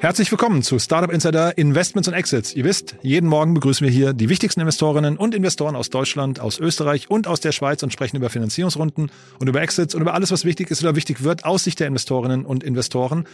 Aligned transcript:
Herzlich 0.00 0.30
willkommen 0.30 0.62
zu 0.62 0.78
Startup 0.78 1.12
Insider 1.12 1.58
Investments 1.58 2.08
und 2.08 2.14
Exits. 2.14 2.54
Ihr 2.54 2.64
wisst, 2.64 2.96
jeden 3.02 3.28
Morgen 3.28 3.52
begrüßen 3.52 3.86
wir 3.86 3.92
hier 3.92 4.14
die 4.14 4.30
wichtigsten 4.30 4.60
Investorinnen 4.60 5.18
und 5.18 5.34
Investoren 5.34 5.76
aus 5.76 5.90
Deutschland, 5.90 6.40
aus 6.40 6.58
Österreich 6.58 7.10
und 7.10 7.28
aus 7.28 7.40
der 7.40 7.52
Schweiz 7.52 7.82
und 7.82 7.92
sprechen 7.92 8.16
über 8.16 8.30
Finanzierungsrunden 8.30 9.10
und 9.38 9.46
über 9.46 9.60
Exits 9.60 9.94
und 9.94 10.00
über 10.00 10.14
alles, 10.14 10.30
was 10.30 10.46
wichtig 10.46 10.70
ist 10.70 10.82
oder 10.82 10.96
wichtig 10.96 11.22
wird 11.22 11.44
aus 11.44 11.64
Sicht 11.64 11.80
der 11.80 11.86
Investorinnen 11.86 12.46
und 12.46 12.64
Investoren. 12.64 13.26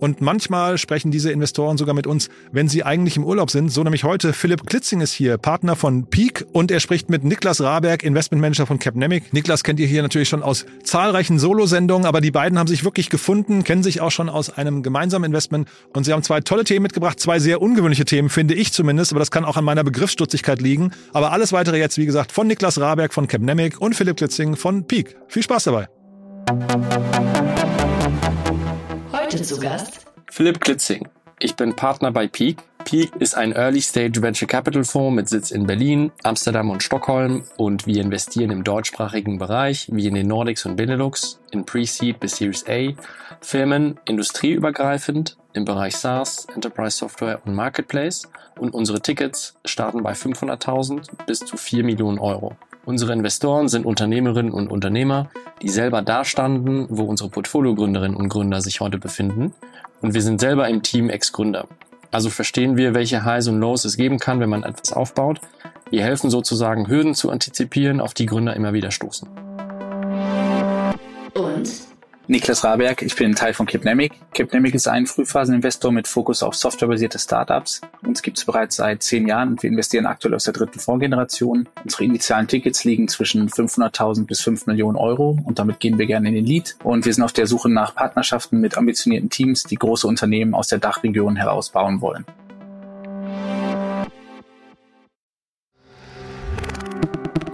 Und 0.00 0.20
manchmal 0.20 0.78
sprechen 0.78 1.10
diese 1.10 1.30
Investoren 1.30 1.76
sogar 1.76 1.94
mit 1.94 2.06
uns, 2.06 2.30
wenn 2.50 2.68
sie 2.68 2.82
eigentlich 2.82 3.16
im 3.16 3.24
Urlaub 3.24 3.50
sind. 3.50 3.70
So 3.70 3.84
nämlich 3.84 4.02
heute 4.02 4.32
Philipp 4.32 4.66
Klitzing 4.66 5.02
ist 5.02 5.12
hier, 5.12 5.36
Partner 5.38 5.76
von 5.76 6.06
Peak 6.06 6.46
und 6.52 6.70
er 6.70 6.80
spricht 6.80 7.10
mit 7.10 7.22
Niklas 7.22 7.60
Raberg, 7.60 8.02
Investmentmanager 8.02 8.66
von 8.66 8.78
Capnemic. 8.78 9.32
Niklas 9.32 9.62
kennt 9.62 9.78
ihr 9.78 9.86
hier 9.86 10.02
natürlich 10.02 10.28
schon 10.28 10.42
aus 10.42 10.64
zahlreichen 10.82 11.38
Solo-Sendungen, 11.38 12.06
aber 12.06 12.20
die 12.20 12.30
beiden 12.30 12.58
haben 12.58 12.66
sich 12.66 12.82
wirklich 12.82 13.10
gefunden, 13.10 13.62
kennen 13.62 13.82
sich 13.82 14.00
auch 14.00 14.10
schon 14.10 14.30
aus 14.30 14.50
einem 14.50 14.82
gemeinsamen 14.82 15.26
Investment 15.26 15.68
und 15.92 16.04
sie 16.04 16.12
haben 16.12 16.22
zwei 16.22 16.40
tolle 16.40 16.64
Themen 16.64 16.82
mitgebracht, 16.82 17.20
zwei 17.20 17.38
sehr 17.38 17.60
ungewöhnliche 17.60 18.06
Themen, 18.06 18.30
finde 18.30 18.54
ich 18.54 18.72
zumindest, 18.72 19.12
aber 19.12 19.20
das 19.20 19.30
kann 19.30 19.44
auch 19.44 19.58
an 19.58 19.64
meiner 19.64 19.84
Begriffsstutzigkeit 19.84 20.60
liegen. 20.62 20.92
Aber 21.12 21.32
alles 21.32 21.52
weitere 21.52 21.78
jetzt, 21.78 21.98
wie 21.98 22.06
gesagt, 22.06 22.32
von 22.32 22.46
Niklas 22.46 22.80
Raberg 22.80 23.12
von 23.12 23.28
Capnemic 23.28 23.80
und 23.80 23.94
Philipp 23.94 24.16
Klitzing 24.16 24.56
von 24.56 24.86
Peak. 24.86 25.16
Viel 25.28 25.42
Spaß 25.42 25.64
dabei. 25.64 25.88
Heute 29.30 29.44
zu 29.44 29.60
Gast 29.60 30.06
Philipp 30.28 30.60
Klitzing. 30.60 31.06
Ich 31.38 31.54
bin 31.54 31.76
Partner 31.76 32.10
bei 32.10 32.26
Peak. 32.26 32.64
Peak 32.84 33.14
ist 33.20 33.36
ein 33.36 33.52
Early 33.52 33.80
Stage 33.80 34.20
Venture 34.20 34.48
Capital 34.48 34.82
Fonds 34.82 35.14
mit 35.14 35.28
Sitz 35.28 35.52
in 35.52 35.68
Berlin, 35.68 36.10
Amsterdam 36.24 36.68
und 36.68 36.82
Stockholm 36.82 37.44
und 37.56 37.86
wir 37.86 38.02
investieren 38.02 38.50
im 38.50 38.64
deutschsprachigen 38.64 39.38
Bereich 39.38 39.88
wie 39.92 40.08
in 40.08 40.16
den 40.16 40.26
Nordics 40.26 40.66
und 40.66 40.74
Benelux, 40.74 41.38
in 41.52 41.64
Pre-Seed 41.64 42.18
bis 42.18 42.38
Series 42.38 42.64
A, 42.68 42.92
Firmen 43.40 44.00
industrieübergreifend 44.04 45.36
im 45.52 45.64
Bereich 45.64 45.94
SaaS, 45.94 46.48
Enterprise 46.52 46.96
Software 46.96 47.40
und 47.44 47.54
Marketplace 47.54 48.28
und 48.58 48.74
unsere 48.74 49.00
Tickets 49.00 49.54
starten 49.64 50.02
bei 50.02 50.14
500.000 50.14 51.06
bis 51.26 51.38
zu 51.38 51.56
4 51.56 51.84
Millionen 51.84 52.18
Euro. 52.18 52.56
Unsere 52.84 53.12
Investoren 53.12 53.68
sind 53.68 53.86
Unternehmerinnen 53.86 54.52
und 54.52 54.68
Unternehmer, 54.68 55.30
die 55.62 55.68
selber 55.68 56.02
dastanden, 56.02 56.86
wo 56.88 57.04
unsere 57.04 57.28
Portfoliogründerinnen 57.28 58.16
und 58.16 58.28
Gründer 58.28 58.60
sich 58.60 58.80
heute 58.80 58.98
befinden. 58.98 59.52
Und 60.00 60.14
wir 60.14 60.22
sind 60.22 60.40
selber 60.40 60.68
im 60.68 60.82
Team 60.82 61.10
Ex-Gründer. 61.10 61.66
Also 62.10 62.30
verstehen 62.30 62.76
wir, 62.76 62.94
welche 62.94 63.24
Highs 63.24 63.48
und 63.48 63.60
Lows 63.60 63.84
es 63.84 63.96
geben 63.96 64.18
kann, 64.18 64.40
wenn 64.40 64.50
man 64.50 64.64
etwas 64.64 64.92
aufbaut. 64.92 65.40
Wir 65.90 66.02
helfen 66.02 66.30
sozusagen, 66.30 66.88
Hürden 66.88 67.14
zu 67.14 67.30
antizipieren, 67.30 68.00
auf 68.00 68.14
die 68.14 68.26
Gründer 68.26 68.56
immer 68.56 68.72
wieder 68.72 68.90
stoßen. 68.90 69.28
und 71.34 71.89
Niklas 72.30 72.62
Raberg, 72.62 73.02
ich 73.02 73.16
bin 73.16 73.34
Teil 73.34 73.54
von 73.54 73.66
Kipnemic. 73.66 74.12
Kipnemic 74.32 74.76
ist 74.76 74.86
ein 74.86 75.06
Frühphaseninvestor 75.06 75.90
mit 75.90 76.06
Fokus 76.06 76.44
auf 76.44 76.54
softwarebasierte 76.54 77.18
Startups. 77.18 77.80
Uns 78.06 78.22
gibt 78.22 78.38
es 78.38 78.44
bereits 78.44 78.76
seit 78.76 79.02
zehn 79.02 79.26
Jahren 79.26 79.48
und 79.48 79.62
wir 79.64 79.68
investieren 79.68 80.06
aktuell 80.06 80.36
aus 80.36 80.44
der 80.44 80.52
dritten 80.52 80.78
Fondsgeneration. 80.78 81.68
Unsere 81.82 82.04
initialen 82.04 82.46
Tickets 82.46 82.84
liegen 82.84 83.08
zwischen 83.08 83.48
500.000 83.48 84.26
bis 84.26 84.42
5 84.42 84.66
Millionen 84.66 84.96
Euro 84.96 85.40
und 85.44 85.58
damit 85.58 85.80
gehen 85.80 85.98
wir 85.98 86.06
gerne 86.06 86.28
in 86.28 86.36
den 86.36 86.46
Lead. 86.46 86.76
Und 86.84 87.04
wir 87.04 87.12
sind 87.12 87.24
auf 87.24 87.32
der 87.32 87.48
Suche 87.48 87.68
nach 87.68 87.96
Partnerschaften 87.96 88.60
mit 88.60 88.78
ambitionierten 88.78 89.28
Teams, 89.28 89.64
die 89.64 89.74
große 89.74 90.06
Unternehmen 90.06 90.54
aus 90.54 90.68
der 90.68 90.78
Dachregion 90.78 91.34
herausbauen 91.34 92.00
wollen. 92.00 92.24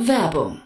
Werbung. 0.00 0.65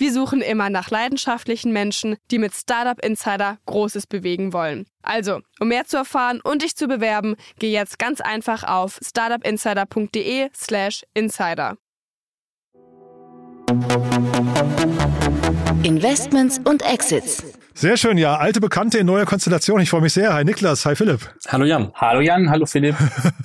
Wir 0.00 0.12
suchen 0.14 0.40
immer 0.40 0.70
nach 0.70 0.88
leidenschaftlichen 0.88 1.74
Menschen, 1.74 2.16
die 2.30 2.38
mit 2.38 2.54
Startup 2.54 2.98
Insider 3.04 3.58
Großes 3.66 4.06
bewegen 4.06 4.54
wollen. 4.54 4.86
Also, 5.02 5.40
um 5.60 5.68
mehr 5.68 5.84
zu 5.84 5.98
erfahren 5.98 6.40
und 6.42 6.62
dich 6.62 6.74
zu 6.74 6.86
bewerben, 6.86 7.36
geh 7.58 7.70
jetzt 7.70 7.98
ganz 7.98 8.22
einfach 8.22 8.64
auf 8.64 8.98
startupinsider.de/slash 9.06 11.02
insider. 11.12 11.76
Investments 15.82 16.58
und 16.64 16.80
Exits. 16.80 17.59
Sehr 17.80 17.96
schön, 17.96 18.18
ja. 18.18 18.36
Alte 18.36 18.60
Bekannte 18.60 18.98
in 18.98 19.06
neuer 19.06 19.24
Konstellation. 19.24 19.80
Ich 19.80 19.88
freue 19.88 20.02
mich 20.02 20.12
sehr. 20.12 20.34
Hi 20.34 20.44
Niklas, 20.44 20.84
hi 20.84 20.94
Philipp. 20.94 21.20
Hallo 21.48 21.64
Jan. 21.64 21.90
Hallo 21.94 22.20
Jan, 22.20 22.50
hallo 22.50 22.66
Philipp. 22.66 22.94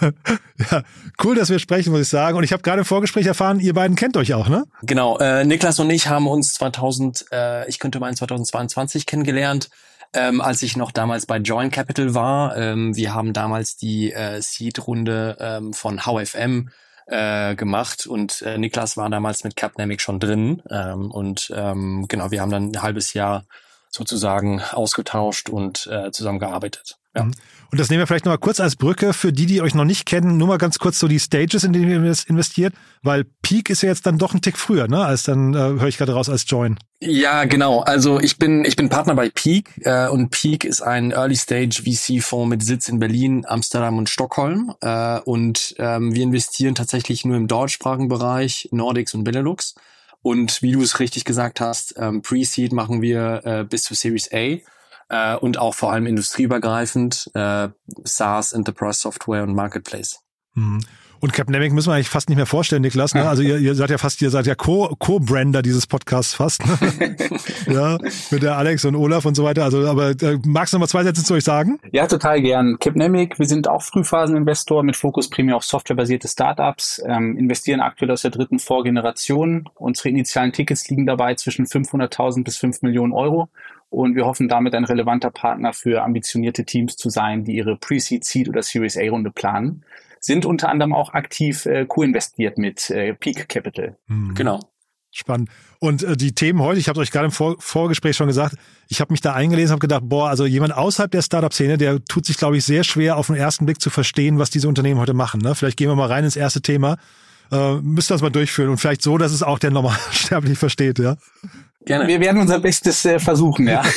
ja, 0.72 0.84
cool, 1.24 1.36
dass 1.36 1.50
wir 1.50 1.58
sprechen, 1.58 1.92
muss 1.92 2.02
ich 2.02 2.10
sagen. 2.10 2.36
Und 2.36 2.44
ich 2.44 2.52
habe 2.52 2.62
gerade 2.62 2.80
im 2.80 2.86
Vorgespräch 2.86 3.28
erfahren, 3.28 3.62
ihr 3.62 3.74
beiden 3.74 3.96
kennt 3.96 4.18
euch 4.18 4.34
auch, 4.34 4.50
ne? 4.50 4.66
Genau, 4.82 5.18
äh, 5.20 5.46
Niklas 5.46 5.80
und 5.80 5.90
ich 5.90 6.10
haben 6.10 6.28
uns 6.28 6.54
2000, 6.56 7.28
äh, 7.32 7.70
ich 7.70 7.80
könnte 7.80 8.02
meinen 8.02 8.18
2022 8.18 9.06
kennengelernt. 9.06 9.70
Ähm, 10.14 10.42
als 10.42 10.62
ich 10.64 10.76
noch 10.76 10.92
damals 10.92 11.28
bei 11.28 11.38
Join 11.38 11.72
Capital 11.72 12.14
war. 12.14 12.58
Ähm, 12.58 12.94
wir 12.94 13.14
haben 13.14 13.32
damals 13.32 13.78
die 13.78 14.12
äh, 14.12 14.42
Seed-Runde 14.42 15.38
ähm, 15.40 15.72
von 15.72 16.02
HFM 16.02 16.72
äh, 17.08 17.56
gemacht 17.56 18.06
und 18.06 18.42
äh, 18.42 18.58
Niklas 18.58 18.98
war 18.98 19.10
damals 19.10 19.46
mit 19.46 19.56
Capnamic 19.56 20.02
schon 20.02 20.20
drin 20.20 20.62
ähm, 20.70 21.10
und 21.10 21.54
ähm, 21.56 22.08
genau, 22.10 22.32
wir 22.32 22.42
haben 22.42 22.50
dann 22.50 22.72
ein 22.72 22.82
halbes 22.82 23.14
Jahr 23.14 23.46
sozusagen 23.96 24.62
ausgetauscht 24.62 25.50
und 25.50 25.88
äh, 25.88 26.12
zusammengearbeitet. 26.12 26.98
Ja. 27.16 27.24
Mhm. 27.24 27.32
Und 27.72 27.80
das 27.80 27.90
nehmen 27.90 28.00
wir 28.00 28.08
vielleicht 28.08 28.26
noch 28.26 28.32
mal 28.32 28.38
kurz 28.38 28.60
als 28.60 28.76
Brücke 28.76 29.12
für 29.12 29.34
die, 29.34 29.48
die 29.48 29.62
euch 29.62 29.74
noch 29.74 29.84
nicht 29.84 30.06
kennen, 30.06 30.38
nur 30.38 30.48
mal 30.48 30.58
ganz 30.58 30.80
kurz 30.80 31.00
so 31.00 31.08
die 31.08 31.20
Stages, 31.20 31.64
in 31.64 31.74
denen 31.74 31.90
ihr 31.90 32.16
investiert, 32.28 32.74
weil 33.02 33.26
Peak 33.42 33.70
ist 33.70 33.82
ja 33.82 33.90
jetzt 33.90 34.06
dann 34.06 34.18
doch 34.18 34.34
ein 34.34 34.42
Tick 34.42 34.58
früher, 34.58 34.88
ne, 34.88 35.04
als 35.04 35.24
dann 35.24 35.54
äh, 35.54 35.58
höre 35.58 35.88
ich 35.88 35.98
gerade 35.98 36.14
raus 36.14 36.30
als 36.30 36.46
Join. 36.48 36.78
Ja, 37.02 37.44
genau. 37.46 37.82
Also 37.82 38.20
ich 38.20 38.38
bin 38.38 38.64
ich 38.64 38.76
bin 38.76 38.88
Partner 38.88 39.16
bei 39.16 39.30
Peak 39.30 39.72
äh, 39.82 40.08
und 40.08 40.30
Peak 40.30 40.64
ist 40.64 40.82
ein 40.82 41.12
Early 41.12 41.36
Stage 41.36 41.84
VC 41.84 42.24
Fonds 42.24 42.50
mit 42.50 42.64
Sitz 42.64 42.88
in 42.88 43.00
Berlin, 43.00 43.46
Amsterdam 43.46 43.98
und 43.98 44.10
Stockholm 44.10 44.74
äh, 44.82 45.20
und 45.20 45.76
ähm, 45.78 46.16
wir 46.16 46.24
investieren 46.24 46.76
tatsächlich 46.76 47.26
nur 47.26 47.36
im 47.36 47.48
deutschsprachigen 47.48 48.08
Bereich, 48.08 48.70
Nordics 48.72 49.14
und 49.14 49.24
Benelux. 49.24 49.76
Und 50.26 50.64
wie 50.64 50.72
du 50.72 50.82
es 50.82 51.00
richtig 51.00 51.24
gesagt 51.24 51.62
hast, 51.62 51.94
ähm, 52.00 52.24
Pre-Seed 52.24 52.74
machen 52.74 53.04
wir 53.04 53.42
äh, 53.46 53.64
bis 53.64 53.84
zu 53.84 53.94
Series 53.94 54.28
A 54.34 54.58
äh, 55.10 55.38
und 55.38 55.60
auch 55.60 55.76
vor 55.76 55.94
allem 55.94 56.08
industrieübergreifend 56.08 57.30
äh, 57.36 57.70
SaaS, 58.06 58.52
Enterprise 58.52 59.02
Software 59.02 59.44
und 59.44 59.54
Marketplace. 59.54 60.24
Mhm. 60.56 60.80
Und 61.20 61.34
Capnemic 61.34 61.74
müssen 61.74 61.90
wir 61.90 61.96
eigentlich 61.96 62.10
fast 62.10 62.30
nicht 62.30 62.38
mehr 62.38 62.46
vorstellen, 62.46 62.82
Niklas. 62.82 63.16
Ne? 63.16 63.28
Also 63.28 63.42
ihr, 63.42 63.58
ihr 63.58 63.74
seid 63.76 63.90
ja 63.90 63.98
fast, 63.98 64.22
ihr 64.22 64.30
seid 64.30 64.46
ja 64.46 64.56
Co- 64.56 64.96
Co-Brander 65.00 65.62
dieses 65.62 65.88
Podcasts 65.88 66.34
fast. 66.34 66.62
Ne? 66.66 67.16
ja, 67.74 67.98
mit 68.32 68.44
der 68.44 68.58
Alex 68.58 68.86
und 68.86 68.96
Olaf 68.96 69.26
und 69.26 69.36
so 69.36 69.44
weiter. 69.44 69.64
Also, 69.64 69.88
aber 69.88 70.12
äh, 70.12 70.38
magst 70.46 70.74
du 70.74 70.78
noch 70.78 70.82
mal 70.82 70.88
zwei 70.88 71.04
Sätze 71.04 71.24
zu 71.24 71.34
euch 71.34 71.44
sagen? 71.44 71.80
Ja, 71.92 72.08
total 72.08 72.42
gern. 72.42 72.78
Kipnemic, 72.80 73.40
wir 73.40 73.46
sind 73.48 73.68
auch 73.68 73.82
Frühphaseninvestor 73.82 74.84
mit 74.84 74.96
Fokus 74.96 75.30
primär 75.30 75.56
auf 75.56 75.64
softwarebasierte 75.64 76.28
Startups, 76.28 77.02
ähm, 77.08 77.38
investieren 77.38 77.80
aktuell 77.82 78.12
aus 78.12 78.22
der 78.22 78.32
dritten 78.32 78.60
Vorgeneration. 78.60 79.70
Unsere 79.76 80.10
initialen 80.10 80.52
Tickets 80.52 80.88
liegen 80.90 81.06
dabei 81.06 81.36
zwischen 81.36 81.66
500.000 81.66 82.44
bis 82.44 82.58
5 82.58 82.82
Millionen 82.82 83.14
Euro. 83.14 83.50
Und 83.90 84.16
wir 84.16 84.26
hoffen 84.26 84.48
damit 84.50 84.76
ein 84.76 84.84
relevanter 84.84 85.30
Partner 85.32 85.72
für 85.72 86.04
ambitionierte 86.04 86.66
Teams 86.66 86.98
zu 86.98 87.10
sein, 87.10 87.46
die 87.46 87.56
ihre 87.56 87.78
Pre-Seed, 87.78 88.26
Seed 88.26 88.50
oder 88.50 88.62
Series 88.62 88.98
A 88.98 89.10
Runde 89.10 89.32
planen. 89.32 89.84
Sind 90.26 90.44
unter 90.44 90.70
anderem 90.70 90.92
auch 90.92 91.14
aktiv 91.14 91.68
äh, 91.68 91.86
co-investiert 91.86 92.58
mit 92.58 92.90
äh, 92.90 93.14
Peak 93.14 93.48
Capital. 93.48 93.96
Mhm. 94.08 94.34
Genau. 94.34 94.60
Spannend. 95.12 95.50
Und 95.78 96.02
äh, 96.02 96.18
die 96.18 96.34
Themen 96.34 96.64
heute, 96.64 96.80
ich 96.80 96.90
habe 96.90 97.00
euch 97.00 97.12
gerade 97.12 97.26
im 97.26 97.32
Vor 97.32 97.58
Vorgespräch 97.60 98.16
schon 98.16 98.26
gesagt, 98.26 98.56
ich 98.88 99.02
habe 99.02 99.14
mich 99.14 99.22
da 99.22 99.34
eingelesen, 99.34 99.74
habe 99.74 99.82
gedacht, 99.82 100.02
boah, 100.06 100.30
also 100.30 100.48
jemand 100.48 100.76
außerhalb 100.76 101.12
der 101.12 101.22
Startup-Szene, 101.22 101.78
der 101.78 102.04
tut 102.06 102.26
sich, 102.26 102.38
glaube 102.38 102.58
ich, 102.58 102.66
sehr 102.66 102.84
schwer 102.84 103.18
auf 103.18 103.28
den 103.28 103.36
ersten 103.36 103.68
Blick 103.68 103.80
zu 103.80 103.92
verstehen, 103.92 104.40
was 104.40 104.50
diese 104.50 104.68
Unternehmen 104.68 105.00
heute 105.00 105.14
machen. 105.14 105.42
Ne? 105.42 105.54
Vielleicht 105.54 105.78
gehen 105.78 105.90
wir 105.90 105.96
mal 105.96 106.08
rein 106.08 106.24
ins 106.24 106.36
erste 106.36 106.64
Thema. 106.64 106.98
Äh, 107.52 107.76
müsst 107.76 108.10
ihr 108.10 108.16
das 108.16 108.24
mal 108.24 108.32
durchführen 108.32 108.72
und 108.72 108.78
vielleicht 108.78 109.04
so, 109.04 109.20
dass 109.20 109.32
es 109.32 109.44
auch 109.44 109.60
der 109.60 109.70
Normalsterbliche 109.70 110.56
versteht, 110.58 110.98
ja? 110.98 111.18
Gerne. 111.86 112.08
Wir 112.08 112.20
werden 112.20 112.42
unser 112.42 112.60
Bestes 112.60 113.06
äh, 113.06 113.20
versuchen, 113.20 113.68
ja. 113.68 113.84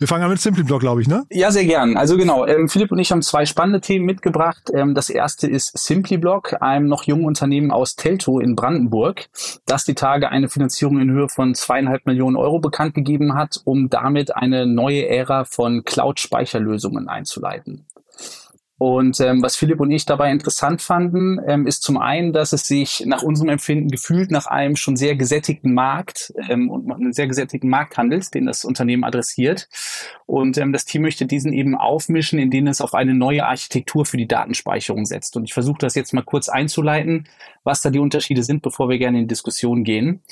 Wir 0.00 0.08
fangen 0.08 0.24
an 0.24 0.30
mit 0.30 0.40
SimplyBlock, 0.40 0.80
glaube 0.80 1.02
ich, 1.02 1.08
ne? 1.08 1.26
Ja, 1.30 1.50
sehr 1.52 1.66
gern. 1.66 1.98
Also 1.98 2.16
genau, 2.16 2.46
ähm, 2.46 2.70
Philipp 2.70 2.90
und 2.90 2.98
ich 2.98 3.12
haben 3.12 3.20
zwei 3.20 3.44
spannende 3.44 3.82
Themen 3.82 4.06
mitgebracht. 4.06 4.70
Ähm, 4.72 4.94
das 4.94 5.10
erste 5.10 5.46
ist 5.46 5.76
SimplyBlock, 5.76 6.62
einem 6.62 6.88
noch 6.88 7.04
jungen 7.04 7.26
Unternehmen 7.26 7.70
aus 7.70 7.96
Teltow 7.96 8.40
in 8.40 8.56
Brandenburg, 8.56 9.28
das 9.66 9.84
die 9.84 9.94
Tage 9.94 10.30
eine 10.30 10.48
Finanzierung 10.48 10.98
in 11.00 11.10
Höhe 11.10 11.28
von 11.28 11.54
zweieinhalb 11.54 12.06
Millionen 12.06 12.36
Euro 12.36 12.60
bekannt 12.60 12.94
gegeben 12.94 13.34
hat, 13.34 13.60
um 13.64 13.90
damit 13.90 14.34
eine 14.34 14.66
neue 14.66 15.06
Ära 15.06 15.44
von 15.44 15.84
Cloud-Speicherlösungen 15.84 17.08
einzuleiten. 17.08 17.84
Und 18.80 19.20
ähm, 19.20 19.42
was 19.42 19.56
Philipp 19.56 19.78
und 19.78 19.90
ich 19.90 20.06
dabei 20.06 20.30
interessant 20.30 20.80
fanden, 20.80 21.38
ähm, 21.46 21.66
ist 21.66 21.82
zum 21.82 21.98
einen, 21.98 22.32
dass 22.32 22.54
es 22.54 22.66
sich 22.66 23.04
nach 23.04 23.22
unserem 23.22 23.50
Empfinden 23.50 23.90
gefühlt 23.90 24.30
nach 24.30 24.46
einem 24.46 24.74
schon 24.74 24.96
sehr 24.96 25.16
gesättigten 25.16 25.74
Markt 25.74 26.32
ähm, 26.48 26.70
und 26.70 26.90
einen 26.90 27.12
sehr 27.12 27.26
gesättigten 27.26 27.68
Markt 27.68 27.98
handelt, 27.98 28.32
den 28.32 28.46
das 28.46 28.64
Unternehmen 28.64 29.04
adressiert. 29.04 29.68
Und 30.24 30.56
ähm, 30.56 30.72
das 30.72 30.86
Team 30.86 31.02
möchte 31.02 31.26
diesen 31.26 31.52
eben 31.52 31.74
aufmischen, 31.74 32.38
indem 32.38 32.68
es 32.68 32.80
auf 32.80 32.94
eine 32.94 33.12
neue 33.12 33.44
Architektur 33.44 34.06
für 34.06 34.16
die 34.16 34.26
Datenspeicherung 34.26 35.04
setzt. 35.04 35.36
Und 35.36 35.44
ich 35.44 35.52
versuche 35.52 35.80
das 35.80 35.94
jetzt 35.94 36.14
mal 36.14 36.24
kurz 36.24 36.48
einzuleiten, 36.48 37.28
was 37.64 37.82
da 37.82 37.90
die 37.90 37.98
Unterschiede 37.98 38.42
sind, 38.42 38.62
bevor 38.62 38.88
wir 38.88 38.96
gerne 38.96 39.18
in 39.18 39.28
Diskussion 39.28 39.84
gehen. 39.84 40.22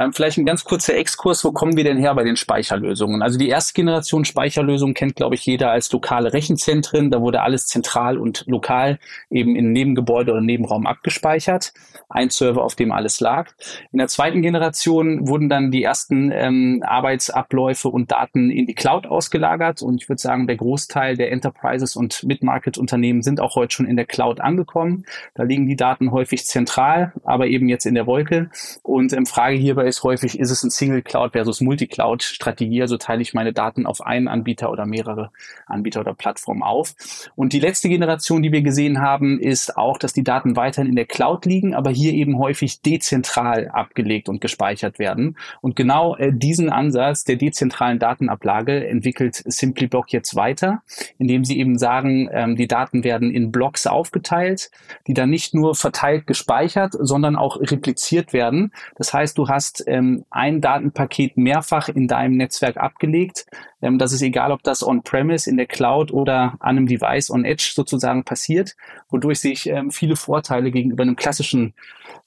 Ähm, 0.00 0.14
vielleicht 0.14 0.38
ein 0.38 0.46
ganz 0.46 0.64
kurzer 0.64 0.94
Exkurs, 0.94 1.44
wo 1.44 1.52
kommen 1.52 1.76
wir 1.76 1.84
denn 1.84 1.98
her 1.98 2.14
bei 2.14 2.24
den 2.24 2.36
Speicherlösungen? 2.36 3.20
Also 3.20 3.38
die 3.38 3.50
erste 3.50 3.74
Generation 3.74 4.24
Speicherlösung 4.24 4.94
kennt, 4.94 5.14
glaube 5.14 5.34
ich, 5.34 5.44
jeder 5.44 5.70
als 5.70 5.92
lokale 5.92 6.32
Rechenzentren. 6.32 7.10
Da 7.10 7.20
wurde 7.20 7.42
alles 7.42 7.66
zentral 7.66 8.16
und 8.16 8.44
lokal 8.46 8.98
eben 9.28 9.56
in 9.56 9.72
Nebengebäude 9.72 10.32
oder 10.32 10.40
Nebenraum 10.40 10.86
abgespeichert. 10.86 11.74
Ein 12.08 12.30
Server, 12.30 12.64
auf 12.64 12.76
dem 12.76 12.92
alles 12.92 13.20
lag. 13.20 13.50
In 13.92 13.98
der 13.98 14.08
zweiten 14.08 14.40
Generation 14.40 15.28
wurden 15.28 15.50
dann 15.50 15.70
die 15.70 15.82
ersten 15.82 16.32
ähm, 16.32 16.82
Arbeitsabläufe 16.86 17.88
und 17.88 18.10
Daten 18.10 18.50
in 18.50 18.66
die 18.66 18.74
Cloud 18.74 19.06
ausgelagert. 19.06 19.82
Und 19.82 20.00
ich 20.00 20.08
würde 20.08 20.22
sagen, 20.22 20.46
der 20.46 20.56
Großteil 20.56 21.18
der 21.18 21.30
Enterprises 21.30 21.94
und 21.94 22.24
Mid-Market-Unternehmen 22.24 23.20
sind 23.20 23.38
auch 23.38 23.54
heute 23.54 23.74
schon 23.74 23.86
in 23.86 23.96
der 23.96 24.06
Cloud 24.06 24.40
angekommen. 24.40 25.04
Da 25.34 25.42
liegen 25.42 25.66
die 25.66 25.76
Daten 25.76 26.10
häufig 26.10 26.46
zentral, 26.46 27.12
aber 27.22 27.48
eben 27.48 27.68
jetzt 27.68 27.84
in 27.84 27.94
der 27.94 28.06
Wolke. 28.06 28.48
Und 28.82 29.12
ähm, 29.12 29.26
Frage 29.26 29.56
hierbei 29.56 29.89
ist 29.90 30.02
häufig, 30.02 30.40
ist 30.40 30.50
es 30.50 30.62
ein 30.62 30.70
Single 30.70 31.02
Cloud 31.02 31.32
versus 31.32 31.60
Multi-Cloud 31.60 32.22
Strategie? 32.22 32.80
Also 32.80 32.96
teile 32.96 33.20
ich 33.20 33.34
meine 33.34 33.52
Daten 33.52 33.84
auf 33.84 34.00
einen 34.00 34.28
Anbieter 34.28 34.70
oder 34.70 34.86
mehrere 34.86 35.30
Anbieter 35.66 36.00
oder 36.00 36.14
Plattformen 36.14 36.62
auf. 36.62 36.94
Und 37.36 37.52
die 37.52 37.60
letzte 37.60 37.88
Generation, 37.88 38.42
die 38.42 38.52
wir 38.52 38.62
gesehen 38.62 39.00
haben, 39.00 39.38
ist 39.38 39.76
auch, 39.76 39.98
dass 39.98 40.12
die 40.12 40.24
Daten 40.24 40.56
weiterhin 40.56 40.88
in 40.88 40.96
der 40.96 41.04
Cloud 41.04 41.44
liegen, 41.44 41.74
aber 41.74 41.90
hier 41.90 42.12
eben 42.12 42.38
häufig 42.38 42.80
dezentral 42.80 43.68
abgelegt 43.68 44.28
und 44.28 44.40
gespeichert 44.40 44.98
werden. 44.98 45.36
Und 45.60 45.76
genau 45.76 46.16
äh, 46.16 46.32
diesen 46.32 46.70
Ansatz 46.70 47.24
der 47.24 47.36
dezentralen 47.36 47.98
Datenablage 47.98 48.86
entwickelt 48.86 49.42
SimplyBlock 49.46 50.12
jetzt 50.12 50.36
weiter, 50.36 50.82
indem 51.18 51.44
sie 51.44 51.58
eben 51.58 51.78
sagen, 51.78 52.28
ähm, 52.32 52.56
die 52.56 52.68
Daten 52.68 53.04
werden 53.04 53.30
in 53.30 53.52
Blocks 53.52 53.86
aufgeteilt, 53.86 54.70
die 55.06 55.14
dann 55.14 55.30
nicht 55.30 55.54
nur 55.54 55.74
verteilt 55.74 56.26
gespeichert, 56.26 56.94
sondern 56.98 57.36
auch 57.36 57.60
repliziert 57.60 58.32
werden. 58.32 58.72
Das 58.96 59.12
heißt, 59.12 59.36
du 59.36 59.48
hast 59.48 59.69
hast 59.70 59.84
ähm, 59.86 60.24
ein 60.30 60.60
Datenpaket 60.60 61.36
mehrfach 61.36 61.88
in 61.88 62.08
deinem 62.08 62.36
Netzwerk 62.36 62.76
abgelegt. 62.76 63.46
Ähm, 63.80 63.98
das 63.98 64.12
ist 64.12 64.22
egal, 64.22 64.52
ob 64.52 64.62
das 64.62 64.86
on-premise, 64.86 65.48
in 65.48 65.56
der 65.56 65.66
Cloud 65.66 66.12
oder 66.12 66.56
an 66.60 66.76
einem 66.76 66.86
Device 66.86 67.30
on 67.30 67.44
Edge 67.44 67.70
sozusagen 67.74 68.24
passiert, 68.24 68.76
wodurch 69.10 69.40
sich 69.40 69.68
ähm, 69.68 69.90
viele 69.90 70.16
Vorteile 70.16 70.70
gegenüber 70.70 71.02
einem 71.02 71.16
klassischen 71.16 71.74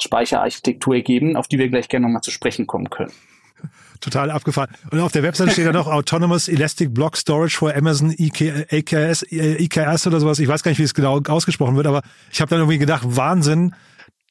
Speicherarchitektur 0.02 0.96
ergeben, 0.96 1.36
auf 1.36 1.48
die 1.48 1.60
wir 1.60 1.70
gleich 1.70 1.90
gerne 1.90 2.06
nochmal 2.06 2.22
zu 2.22 2.32
sprechen 2.32 2.68
kommen 2.68 2.90
können 2.90 3.12
total 4.02 4.32
abgefahren. 4.32 4.70
Und 4.92 5.00
auf 5.00 5.14
der 5.14 5.24
Website 5.24 5.54
steht 5.54 5.66
ja 5.66 5.72
noch 5.72 5.88
Autonomous 5.88 6.50
Elastic 6.50 6.94
Block 6.94 7.16
Storage 7.16 7.56
for 7.56 7.74
Amazon 7.74 8.14
EK, 8.18 8.66
EKS, 8.70 9.24
EKS 9.32 10.08
oder 10.08 10.20
sowas. 10.20 10.40
Ich 10.40 10.48
weiß 10.50 10.62
gar 10.62 10.72
nicht, 10.72 10.80
wie 10.80 10.84
es 10.84 10.94
genau 10.94 11.22
ausgesprochen 11.26 11.78
wird, 11.78 11.88
aber 11.88 12.02
ich 12.30 12.42
habe 12.42 12.50
dann 12.50 12.60
irgendwie 12.60 12.80
gedacht, 12.80 13.04
Wahnsinn, 13.06 13.74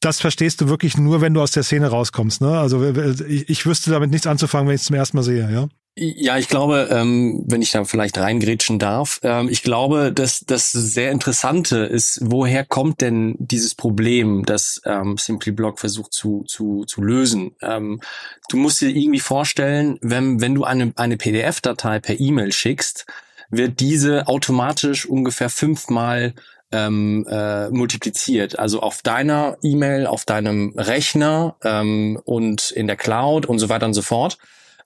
das 0.05 0.21
verstehst 0.21 0.61
du 0.61 0.69
wirklich 0.69 0.97
nur, 0.97 1.21
wenn 1.21 1.35
du 1.35 1.41
aus 1.41 1.53
der 1.53 1.63
Szene 1.63 1.89
rauskommst. 1.89 2.41
Ne? 2.41 2.59
Also 2.59 2.85
ich, 2.85 3.49
ich 3.49 3.67
wüsste 3.67 3.91
damit 3.91 4.11
nichts 4.11 4.27
anzufangen, 4.27 4.69
wenn 4.69 4.75
ich 4.75 4.83
es 4.83 4.87
zum 4.87 4.97
ersten 4.97 5.17
Mal 5.17 5.23
sehe, 5.23 5.51
ja. 5.51 5.69
Ja, 5.95 6.39
ich 6.39 6.49
glaube, 6.49 6.89
ähm, 6.91 7.45
wenn 7.47 7.61
ich 7.61 7.71
da 7.71 7.85
vielleicht 7.85 8.17
reingrätschen 8.17 8.79
darf, 8.79 9.21
ähm, 9.23 9.51
ich 9.51 9.63
glaube, 9.63 10.11
dass 10.11 10.41
das 10.41 10.73
sehr 10.73 11.11
Interessante 11.11 11.81
ist, 11.81 12.19
woher 12.23 12.65
kommt 12.65 13.03
denn 13.03 13.35
dieses 13.39 13.75
Problem, 13.75 14.43
das 14.47 14.81
ähm, 14.87 15.19
SimplyBlock 15.19 15.79
versucht 15.79 16.15
zu, 16.15 16.45
zu, 16.45 16.85
zu 16.87 17.03
lösen? 17.03 17.57
Ähm, 17.61 18.01
du 18.49 18.57
musst 18.57 18.81
dir 18.81 18.89
irgendwie 18.89 19.21
vorstellen, 19.21 19.99
wenn, 20.01 20.41
wenn 20.41 20.55
du 20.55 20.65
eine, 20.65 20.95
eine 20.97 21.19
PDF-Datei 21.19 22.01
per 22.01 22.19
E-Mail 22.19 22.53
schickst, 22.53 23.05
wird 23.51 23.81
diese 23.81 24.29
automatisch 24.29 25.05
ungefähr 25.05 25.51
fünfmal 25.51 26.33
ähm, 26.73 27.27
äh, 27.29 27.69
multipliziert. 27.71 28.59
Also 28.59 28.81
auf 28.81 29.03
deiner 29.03 29.59
E-Mail, 29.63 30.07
auf 30.07 30.25
deinem 30.25 30.73
Rechner 30.77 31.57
ähm, 31.63 32.21
und 32.25 32.71
in 32.71 32.87
der 32.87 32.97
Cloud 32.97 33.47
und 33.47 33.59
so 33.59 33.69
weiter 33.69 33.87
und 33.87 33.95
so 33.95 34.03
fort. 34.03 34.39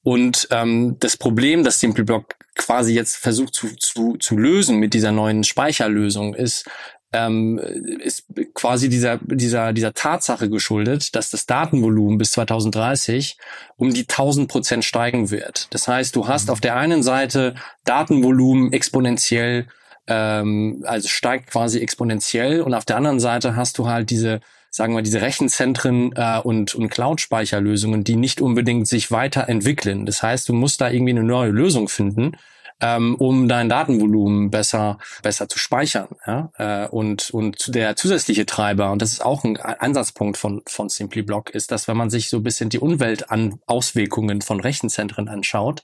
Und 0.02 0.48
ähm, 0.52 0.96
das 1.00 1.16
Problem, 1.16 1.64
das 1.64 1.80
SimplyBlock 1.80 2.36
quasi 2.54 2.94
jetzt 2.94 3.16
versucht 3.16 3.54
zu, 3.54 3.74
zu, 3.76 4.16
zu 4.18 4.36
lösen 4.36 4.78
mit 4.78 4.94
dieser 4.94 5.10
neuen 5.10 5.42
Speicherlösung, 5.42 6.34
ist, 6.34 6.64
ähm, 7.12 7.58
ist 7.58 8.24
quasi 8.54 8.88
dieser, 8.88 9.18
dieser, 9.22 9.72
dieser 9.72 9.94
Tatsache 9.94 10.48
geschuldet, 10.48 11.14
dass 11.16 11.30
das 11.30 11.46
Datenvolumen 11.46 12.18
bis 12.18 12.32
2030 12.32 13.36
um 13.76 13.92
die 13.92 14.02
1000 14.02 14.48
Prozent 14.48 14.84
steigen 14.84 15.30
wird. 15.30 15.66
Das 15.74 15.88
heißt, 15.88 16.14
du 16.14 16.28
hast 16.28 16.50
auf 16.50 16.60
der 16.60 16.76
einen 16.76 17.02
Seite 17.02 17.54
Datenvolumen 17.84 18.72
exponentiell 18.72 19.66
ähm, 20.06 20.84
also 20.86 21.08
steigt 21.08 21.50
quasi 21.50 21.80
exponentiell 21.80 22.60
und 22.60 22.74
auf 22.74 22.84
der 22.84 22.96
anderen 22.96 23.20
Seite 23.20 23.56
hast 23.56 23.78
du 23.78 23.88
halt 23.88 24.10
diese 24.10 24.40
sagen 24.76 24.94
wir 24.94 25.02
diese 25.02 25.22
Rechenzentren 25.22 26.12
äh, 26.16 26.38
und, 26.38 26.74
und 26.74 26.90
Cloud-Speicherlösungen, 26.90 28.04
die 28.04 28.16
nicht 28.16 28.42
unbedingt 28.42 28.86
sich 28.86 29.10
weiterentwickeln. 29.10 30.04
Das 30.04 30.22
heißt, 30.22 30.48
du 30.48 30.52
musst 30.52 30.82
da 30.82 30.90
irgendwie 30.90 31.12
eine 31.12 31.22
neue 31.22 31.50
Lösung 31.50 31.88
finden, 31.88 32.36
ähm, 32.82 33.14
um 33.14 33.48
dein 33.48 33.70
Datenvolumen 33.70 34.50
besser 34.50 34.98
besser 35.22 35.48
zu 35.48 35.58
speichern. 35.58 36.08
Ja? 36.26 36.50
Äh, 36.58 36.88
und 36.88 37.30
und 37.30 37.74
der 37.74 37.96
zusätzliche 37.96 38.44
Treiber 38.44 38.92
und 38.92 39.00
das 39.00 39.12
ist 39.12 39.24
auch 39.24 39.44
ein 39.44 39.56
Ansatzpunkt 39.56 40.36
von 40.36 40.62
von 40.66 40.90
SimplyBlock 40.90 41.50
ist, 41.50 41.70
dass 41.72 41.88
wenn 41.88 41.96
man 41.96 42.10
sich 42.10 42.28
so 42.28 42.36
ein 42.36 42.42
bisschen 42.42 42.68
die 42.68 42.78
Umweltauswirkungen 42.78 44.42
von 44.42 44.60
Rechenzentren 44.60 45.28
anschaut, 45.28 45.82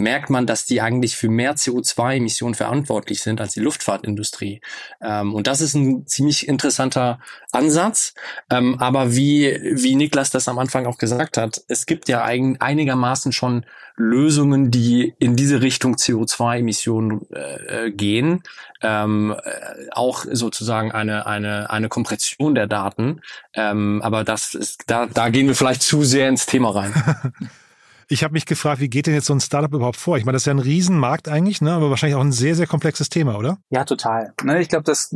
merkt 0.00 0.30
man, 0.30 0.46
dass 0.46 0.64
die 0.64 0.80
eigentlich 0.80 1.16
für 1.16 1.28
mehr 1.28 1.54
CO2-Emissionen 1.54 2.54
verantwortlich 2.54 3.20
sind 3.20 3.40
als 3.40 3.54
die 3.54 3.60
Luftfahrtindustrie. 3.60 4.60
Ähm, 5.00 5.34
und 5.34 5.46
das 5.46 5.60
ist 5.60 5.74
ein 5.74 6.06
ziemlich 6.06 6.48
interessanter 6.48 7.20
Ansatz. 7.52 8.14
Ähm, 8.50 8.78
aber 8.78 9.14
wie, 9.14 9.58
wie 9.72 9.94
Niklas 9.94 10.30
das 10.30 10.48
am 10.48 10.58
Anfang 10.58 10.86
auch 10.86 10.98
gesagt 10.98 11.36
hat, 11.36 11.62
es 11.68 11.86
gibt 11.86 12.08
ja 12.08 12.24
ein, 12.24 12.60
einigermaßen 12.60 13.32
schon 13.32 13.64
Lösungen, 13.96 14.70
die 14.70 15.14
in 15.18 15.36
diese 15.36 15.60
Richtung 15.60 15.96
CO2-Emissionen 15.96 17.20
äh, 17.30 17.90
gehen. 17.90 18.42
Ähm, 18.82 19.36
äh, 19.44 19.90
auch 19.92 20.24
sozusagen 20.30 20.90
eine, 20.90 21.26
eine, 21.26 21.70
eine 21.70 21.88
Kompression 21.88 22.54
der 22.54 22.66
Daten. 22.66 23.20
Ähm, 23.52 24.00
aber 24.02 24.24
das 24.24 24.54
ist, 24.54 24.84
da, 24.86 25.06
da 25.06 25.28
gehen 25.28 25.48
wir 25.48 25.54
vielleicht 25.54 25.82
zu 25.82 26.02
sehr 26.02 26.28
ins 26.28 26.46
Thema 26.46 26.70
rein. 26.70 26.94
Ich 28.12 28.24
habe 28.24 28.32
mich 28.32 28.44
gefragt, 28.44 28.80
wie 28.80 28.88
geht 28.88 29.06
denn 29.06 29.14
jetzt 29.14 29.26
so 29.26 29.32
ein 29.32 29.38
Startup 29.38 29.72
überhaupt 29.72 29.96
vor? 29.96 30.18
Ich 30.18 30.24
meine, 30.24 30.34
das 30.34 30.42
ist 30.42 30.46
ja 30.46 30.52
ein 30.52 30.58
Riesenmarkt 30.58 31.28
eigentlich, 31.28 31.60
ne? 31.60 31.70
aber 31.70 31.90
wahrscheinlich 31.90 32.16
auch 32.16 32.24
ein 32.24 32.32
sehr, 32.32 32.56
sehr 32.56 32.66
komplexes 32.66 33.08
Thema, 33.08 33.38
oder? 33.38 33.58
Ja, 33.70 33.84
total. 33.84 34.32
Ne, 34.42 34.60
ich 34.60 34.68
glaube, 34.68 34.82
das 34.82 35.14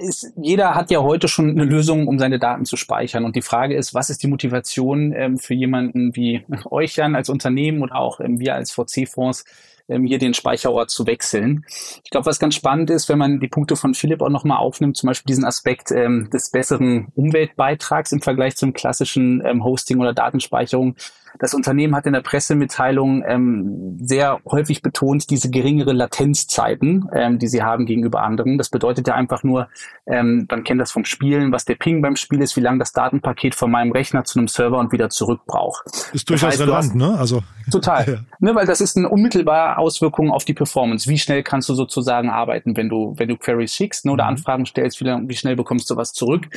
ist, 0.00 0.32
jeder 0.40 0.76
hat 0.76 0.92
ja 0.92 1.00
heute 1.00 1.26
schon 1.26 1.50
eine 1.50 1.64
Lösung, 1.64 2.06
um 2.06 2.20
seine 2.20 2.38
Daten 2.38 2.64
zu 2.64 2.76
speichern. 2.76 3.24
Und 3.24 3.34
die 3.34 3.42
Frage 3.42 3.76
ist, 3.76 3.92
was 3.92 4.08
ist 4.08 4.22
die 4.22 4.28
Motivation 4.28 5.12
ähm, 5.12 5.36
für 5.36 5.54
jemanden 5.54 6.14
wie 6.14 6.46
euch, 6.70 6.94
Jan, 6.94 7.16
als 7.16 7.28
Unternehmen 7.28 7.82
oder 7.82 7.96
auch 7.96 8.20
ähm, 8.20 8.38
wir 8.38 8.54
als 8.54 8.70
VC-Fonds, 8.70 9.44
ähm, 9.88 10.04
hier 10.04 10.18
den 10.18 10.32
Speicherort 10.32 10.90
zu 10.90 11.08
wechseln. 11.08 11.64
Ich 12.04 12.10
glaube, 12.10 12.26
was 12.26 12.38
ganz 12.38 12.54
spannend 12.54 12.90
ist, 12.90 13.08
wenn 13.08 13.18
man 13.18 13.40
die 13.40 13.48
Punkte 13.48 13.74
von 13.74 13.94
Philipp 13.94 14.22
auch 14.22 14.28
nochmal 14.28 14.58
aufnimmt, 14.58 14.96
zum 14.96 15.08
Beispiel 15.08 15.28
diesen 15.28 15.44
Aspekt 15.44 15.90
ähm, 15.90 16.30
des 16.32 16.50
besseren 16.50 17.08
Umweltbeitrags 17.16 18.12
im 18.12 18.22
Vergleich 18.22 18.56
zum 18.56 18.74
klassischen 18.74 19.42
ähm, 19.44 19.64
Hosting 19.64 19.98
oder 19.98 20.12
Datenspeicherung, 20.12 20.94
Das 21.38 21.54
Unternehmen 21.54 21.94
hat 21.94 22.06
in 22.06 22.12
der 22.12 22.20
Pressemitteilung 22.20 23.24
ähm, 23.26 23.98
sehr 24.00 24.40
häufig 24.44 24.82
betont 24.82 25.30
diese 25.30 25.50
geringere 25.50 25.92
Latenzzeiten, 25.92 27.08
ähm, 27.12 27.38
die 27.38 27.48
sie 27.48 27.62
haben 27.62 27.86
gegenüber 27.86 28.22
anderen. 28.22 28.58
Das 28.58 28.70
bedeutet 28.70 29.08
ja 29.08 29.14
einfach 29.14 29.42
nur, 29.42 29.68
ähm, 30.06 30.46
man 30.50 30.64
kennt 30.64 30.80
das 30.80 30.92
vom 30.92 31.04
Spielen, 31.04 31.52
was 31.52 31.64
der 31.64 31.74
Ping 31.74 32.02
beim 32.02 32.16
Spiel 32.16 32.40
ist, 32.40 32.56
wie 32.56 32.60
lange 32.60 32.78
das 32.78 32.92
Datenpaket 32.92 33.54
von 33.54 33.70
meinem 33.70 33.92
Rechner 33.92 34.24
zu 34.24 34.38
einem 34.38 34.48
Server 34.48 34.78
und 34.78 34.92
wieder 34.92 35.10
zurück 35.10 35.40
braucht. 35.46 35.86
Ist 36.12 36.28
durchaus 36.28 36.40
das 36.40 36.42
heißt, 36.42 36.60
relevant, 36.60 36.94
ne? 36.94 37.18
Also 37.18 37.42
total, 37.70 38.06
ja. 38.08 38.18
ne, 38.40 38.54
weil 38.54 38.66
das 38.66 38.80
ist 38.80 38.96
eine 38.96 39.08
unmittelbare 39.08 39.78
Auswirkung 39.78 40.30
auf 40.30 40.44
die 40.44 40.54
Performance. 40.54 41.08
Wie 41.08 41.18
schnell 41.18 41.42
kannst 41.42 41.68
du 41.68 41.74
sozusagen 41.74 42.30
arbeiten, 42.30 42.76
wenn 42.76 42.88
du 42.88 43.14
wenn 43.16 43.28
du 43.28 43.36
Queries 43.36 43.74
schickst 43.74 44.04
ne, 44.04 44.12
oder 44.12 44.24
mhm. 44.24 44.30
Anfragen 44.30 44.66
stellst, 44.66 45.00
wie, 45.00 45.04
wie 45.04 45.36
schnell 45.36 45.56
bekommst 45.56 45.90
du 45.90 45.96
was 45.96 46.12
zurück? 46.12 46.48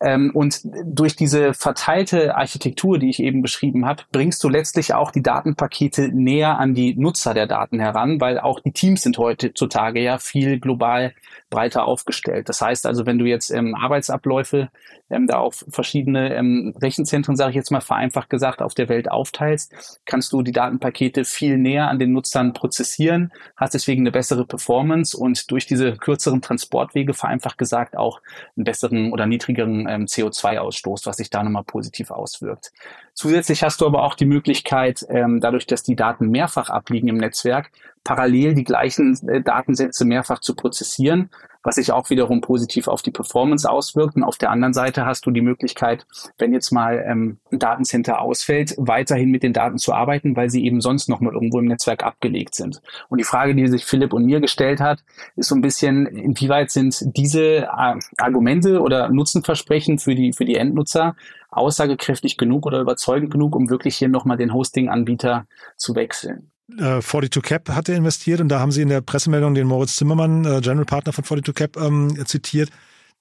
Ähm, 0.00 0.30
und 0.34 0.60
durch 0.84 1.16
diese 1.16 1.54
verteilte 1.54 2.36
Architektur, 2.36 2.98
die 2.98 3.10
ich 3.10 3.22
eben 3.22 3.42
beschrieben 3.42 3.86
habe, 3.86 4.02
bringst 4.12 4.44
du 4.44 4.48
letztlich 4.48 4.94
auch 4.94 5.10
die 5.10 5.22
Datenpakete 5.22 6.08
näher 6.08 6.58
an 6.58 6.74
die 6.74 6.94
Nutzer 6.94 7.34
der 7.34 7.46
Daten 7.46 7.80
heran, 7.80 8.20
weil 8.20 8.38
auch 8.38 8.60
die 8.60 8.72
Teams 8.72 9.02
sind 9.02 9.18
heutzutage 9.18 10.00
ja 10.00 10.18
viel 10.18 10.60
global 10.60 11.14
breiter 11.52 11.84
aufgestellt. 11.84 12.48
Das 12.48 12.62
heißt 12.62 12.86
also, 12.86 13.04
wenn 13.04 13.18
du 13.18 13.26
jetzt 13.26 13.50
ähm, 13.50 13.74
Arbeitsabläufe 13.74 14.70
ähm, 15.10 15.26
da 15.26 15.36
auf 15.36 15.64
verschiedene 15.68 16.34
ähm, 16.34 16.74
Rechenzentren, 16.80 17.36
sage 17.36 17.50
ich 17.50 17.56
jetzt 17.56 17.70
mal 17.70 17.82
vereinfacht 17.82 18.30
gesagt, 18.30 18.62
auf 18.62 18.74
der 18.74 18.88
Welt 18.88 19.10
aufteilst, 19.10 20.00
kannst 20.06 20.32
du 20.32 20.40
die 20.42 20.52
Datenpakete 20.52 21.24
viel 21.24 21.58
näher 21.58 21.88
an 21.88 21.98
den 21.98 22.12
Nutzern 22.12 22.54
prozessieren, 22.54 23.32
hast 23.56 23.74
deswegen 23.74 24.02
eine 24.02 24.12
bessere 24.12 24.46
Performance 24.46 25.14
und 25.14 25.50
durch 25.50 25.66
diese 25.66 25.92
kürzeren 25.96 26.40
Transportwege 26.40 27.12
vereinfacht 27.12 27.58
gesagt 27.58 27.96
auch 27.98 28.22
einen 28.56 28.64
besseren 28.64 29.12
oder 29.12 29.26
niedrigeren 29.26 29.86
ähm, 29.88 30.06
CO2-Ausstoß, 30.06 31.06
was 31.06 31.18
sich 31.18 31.28
da 31.28 31.42
nochmal 31.42 31.64
positiv 31.64 32.10
auswirkt. 32.10 32.72
Zusätzlich 33.12 33.62
hast 33.62 33.82
du 33.82 33.86
aber 33.86 34.04
auch 34.04 34.14
die 34.14 34.24
Möglichkeit, 34.24 35.04
ähm, 35.10 35.40
dadurch, 35.40 35.66
dass 35.66 35.82
die 35.82 35.96
Daten 35.96 36.30
mehrfach 36.30 36.70
abliegen 36.70 37.08
im 37.08 37.18
Netzwerk, 37.18 37.70
parallel 38.04 38.54
die 38.54 38.64
gleichen 38.64 39.16
äh, 39.28 39.42
Datensätze 39.42 40.04
mehrfach 40.04 40.40
zu 40.40 40.54
prozessieren, 40.54 41.30
was 41.62 41.76
sich 41.76 41.92
auch 41.92 42.10
wiederum 42.10 42.40
positiv 42.40 42.88
auf 42.88 43.02
die 43.02 43.10
Performance 43.10 43.70
auswirkt. 43.70 44.16
Und 44.16 44.24
auf 44.24 44.36
der 44.36 44.50
anderen 44.50 44.74
Seite 44.74 45.06
hast 45.06 45.26
du 45.26 45.30
die 45.30 45.40
Möglichkeit, 45.40 46.06
wenn 46.38 46.52
jetzt 46.52 46.72
mal 46.72 47.04
ähm, 47.06 47.38
ein 47.52 47.58
Datencenter 47.58 48.20
ausfällt, 48.20 48.74
weiterhin 48.78 49.30
mit 49.30 49.42
den 49.42 49.52
Daten 49.52 49.78
zu 49.78 49.92
arbeiten, 49.92 50.34
weil 50.36 50.50
sie 50.50 50.64
eben 50.64 50.80
sonst 50.80 51.08
noch 51.08 51.20
mal 51.20 51.32
irgendwo 51.32 51.60
im 51.60 51.66
Netzwerk 51.66 52.02
abgelegt 52.02 52.54
sind. 52.54 52.82
Und 53.08 53.18
die 53.18 53.24
Frage, 53.24 53.54
die 53.54 53.68
sich 53.68 53.84
Philipp 53.84 54.12
und 54.12 54.24
mir 54.24 54.40
gestellt 54.40 54.80
hat, 54.80 55.04
ist 55.36 55.48
so 55.48 55.54
ein 55.54 55.60
bisschen, 55.60 56.06
inwieweit 56.06 56.70
sind 56.70 57.16
diese 57.16 57.66
äh, 57.66 57.94
Argumente 58.18 58.80
oder 58.80 59.08
Nutzenversprechen 59.08 59.98
für 59.98 60.14
die, 60.14 60.32
für 60.32 60.44
die 60.44 60.56
Endnutzer 60.56 61.14
aussagekräftig 61.50 62.38
genug 62.38 62.66
oder 62.66 62.80
überzeugend 62.80 63.30
genug, 63.30 63.54
um 63.54 63.70
wirklich 63.70 63.96
hier 63.96 64.08
nochmal 64.08 64.38
den 64.38 64.54
Hosting-Anbieter 64.54 65.46
zu 65.76 65.94
wechseln. 65.94 66.50
Äh, 66.78 67.00
42Cap 67.00 67.70
hatte 67.72 67.92
investiert 67.92 68.40
und 68.40 68.48
da 68.48 68.60
haben 68.60 68.72
sie 68.72 68.82
in 68.82 68.88
der 68.88 69.00
Pressemeldung 69.00 69.54
den 69.54 69.66
Moritz 69.66 69.96
Zimmermann, 69.96 70.44
äh, 70.44 70.60
General 70.60 70.84
Partner 70.84 71.12
von 71.12 71.24
42Cap, 71.24 71.84
ähm, 71.84 72.26
zitiert. 72.26 72.70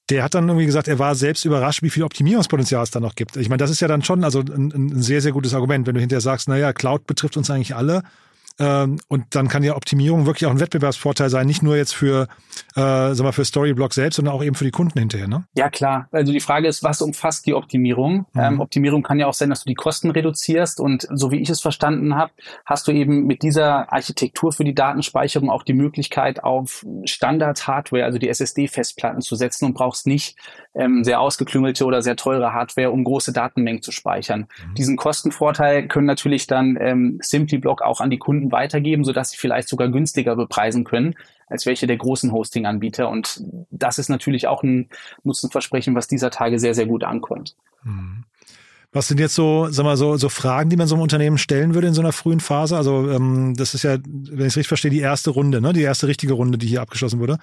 Der 0.09 0.23
hat 0.23 0.33
dann 0.33 0.47
irgendwie 0.47 0.65
gesagt, 0.65 0.87
er 0.87 0.99
war 0.99 1.15
selbst 1.15 1.45
überrascht, 1.45 1.83
wie 1.83 1.89
viel 1.89 2.03
Optimierungspotenzial 2.03 2.83
es 2.83 2.91
da 2.91 2.99
noch 2.99 3.15
gibt. 3.15 3.37
Ich 3.37 3.49
meine, 3.49 3.59
das 3.59 3.69
ist 3.69 3.81
ja 3.81 3.87
dann 3.87 4.03
schon 4.03 4.23
also 4.23 4.39
ein, 4.39 4.71
ein 4.71 5.01
sehr, 5.01 5.21
sehr 5.21 5.31
gutes 5.31 5.53
Argument, 5.53 5.87
wenn 5.87 5.95
du 5.95 6.01
hinterher 6.01 6.21
sagst, 6.21 6.47
naja, 6.49 6.73
Cloud 6.73 7.05
betrifft 7.07 7.37
uns 7.37 7.49
eigentlich 7.49 7.75
alle 7.75 8.03
und 8.61 9.25
dann 9.31 9.47
kann 9.47 9.63
ja 9.63 9.75
Optimierung 9.75 10.25
wirklich 10.25 10.45
auch 10.45 10.51
ein 10.51 10.59
Wettbewerbsvorteil 10.59 11.29
sein, 11.29 11.47
nicht 11.47 11.63
nur 11.63 11.75
jetzt 11.75 11.95
für, 11.95 12.27
äh, 12.75 13.13
sag 13.13 13.21
mal, 13.21 13.31
für 13.31 13.45
Storyblock 13.45 13.93
selbst, 13.93 14.17
sondern 14.17 14.33
auch 14.33 14.43
eben 14.43 14.55
für 14.55 14.65
die 14.65 14.71
Kunden 14.71 14.99
hinterher, 14.99 15.27
ne? 15.27 15.45
Ja, 15.55 15.69
klar. 15.69 16.07
Also 16.11 16.31
die 16.31 16.39
Frage 16.39 16.67
ist, 16.67 16.83
was 16.83 17.01
umfasst 17.01 17.45
die 17.45 17.53
Optimierung? 17.53 18.25
Mhm. 18.33 18.41
Ähm, 18.41 18.59
Optimierung 18.59 19.03
kann 19.03 19.19
ja 19.19 19.27
auch 19.27 19.33
sein, 19.33 19.49
dass 19.49 19.63
du 19.63 19.69
die 19.69 19.75
Kosten 19.75 20.11
reduzierst 20.11 20.79
und 20.79 21.07
so 21.11 21.31
wie 21.31 21.41
ich 21.41 21.49
es 21.49 21.61
verstanden 21.61 22.15
habe, 22.15 22.31
hast 22.65 22.87
du 22.87 22.91
eben 22.91 23.25
mit 23.25 23.41
dieser 23.43 23.91
Architektur 23.91 24.51
für 24.51 24.63
die 24.63 24.75
Datenspeicherung 24.75 25.49
auch 25.49 25.63
die 25.63 25.73
Möglichkeit, 25.73 26.43
auf 26.43 26.85
Standard-Hardware, 27.05 28.05
also 28.05 28.19
die 28.19 28.29
SSD-Festplatten 28.29 29.21
zu 29.21 29.35
setzen 29.35 29.65
und 29.65 29.73
brauchst 29.73 30.07
nicht 30.07 30.37
ähm, 30.73 31.03
sehr 31.03 31.19
ausgeklüngelte 31.19 31.85
oder 31.85 32.01
sehr 32.01 32.15
teure 32.15 32.53
Hardware, 32.53 32.91
um 32.91 33.03
große 33.03 33.33
Datenmengen 33.33 33.81
zu 33.81 33.91
speichern. 33.91 34.41
Mhm. 34.41 34.75
Diesen 34.75 34.97
Kostenvorteil 34.97 35.87
können 35.87 36.07
natürlich 36.07 36.47
dann 36.47 36.77
ähm, 36.79 37.19
SimplyBlock 37.21 37.81
auch 37.81 38.01
an 38.01 38.09
die 38.09 38.19
Kunden 38.19 38.51
weitergeben, 38.51 39.03
sodass 39.03 39.31
sie 39.31 39.37
vielleicht 39.37 39.67
sogar 39.67 39.89
günstiger 39.89 40.35
bepreisen 40.35 40.83
können 40.83 41.15
als 41.47 41.65
welche 41.65 41.85
der 41.85 41.97
großen 41.97 42.31
Hosting-Anbieter. 42.31 43.09
Und 43.09 43.43
das 43.69 43.99
ist 43.99 44.07
natürlich 44.07 44.47
auch 44.47 44.63
ein 44.63 44.89
Nutzenversprechen, 45.23 45.95
was 45.95 46.07
dieser 46.07 46.31
Tage 46.31 46.59
sehr, 46.59 46.73
sehr 46.73 46.85
gut 46.85 47.03
ankommt. 47.03 47.55
Mhm. 47.83 48.23
Was 48.93 49.07
sind 49.07 49.19
jetzt 49.19 49.35
so, 49.35 49.67
sag 49.69 49.83
mal, 49.85 49.95
so, 49.95 50.17
so 50.17 50.27
Fragen, 50.27 50.69
die 50.69 50.75
man 50.75 50.87
so 50.87 50.95
einem 50.95 51.01
Unternehmen 51.01 51.37
stellen 51.37 51.73
würde 51.73 51.87
in 51.87 51.93
so 51.93 52.01
einer 52.01 52.11
frühen 52.11 52.41
Phase? 52.41 52.75
Also 52.75 53.09
ähm, 53.09 53.53
das 53.55 53.73
ist 53.73 53.83
ja, 53.83 53.97
wenn 54.03 54.39
ich 54.39 54.47
es 54.47 54.57
richtig 54.57 54.67
verstehe, 54.67 54.91
die 54.91 54.99
erste 54.99 55.29
Runde, 55.29 55.61
ne? 55.61 55.71
Die 55.71 55.81
erste 55.81 56.07
richtige 56.07 56.33
Runde, 56.33 56.57
die 56.57 56.67
hier 56.67 56.81
abgeschlossen 56.81 57.19
wurde. 57.19 57.37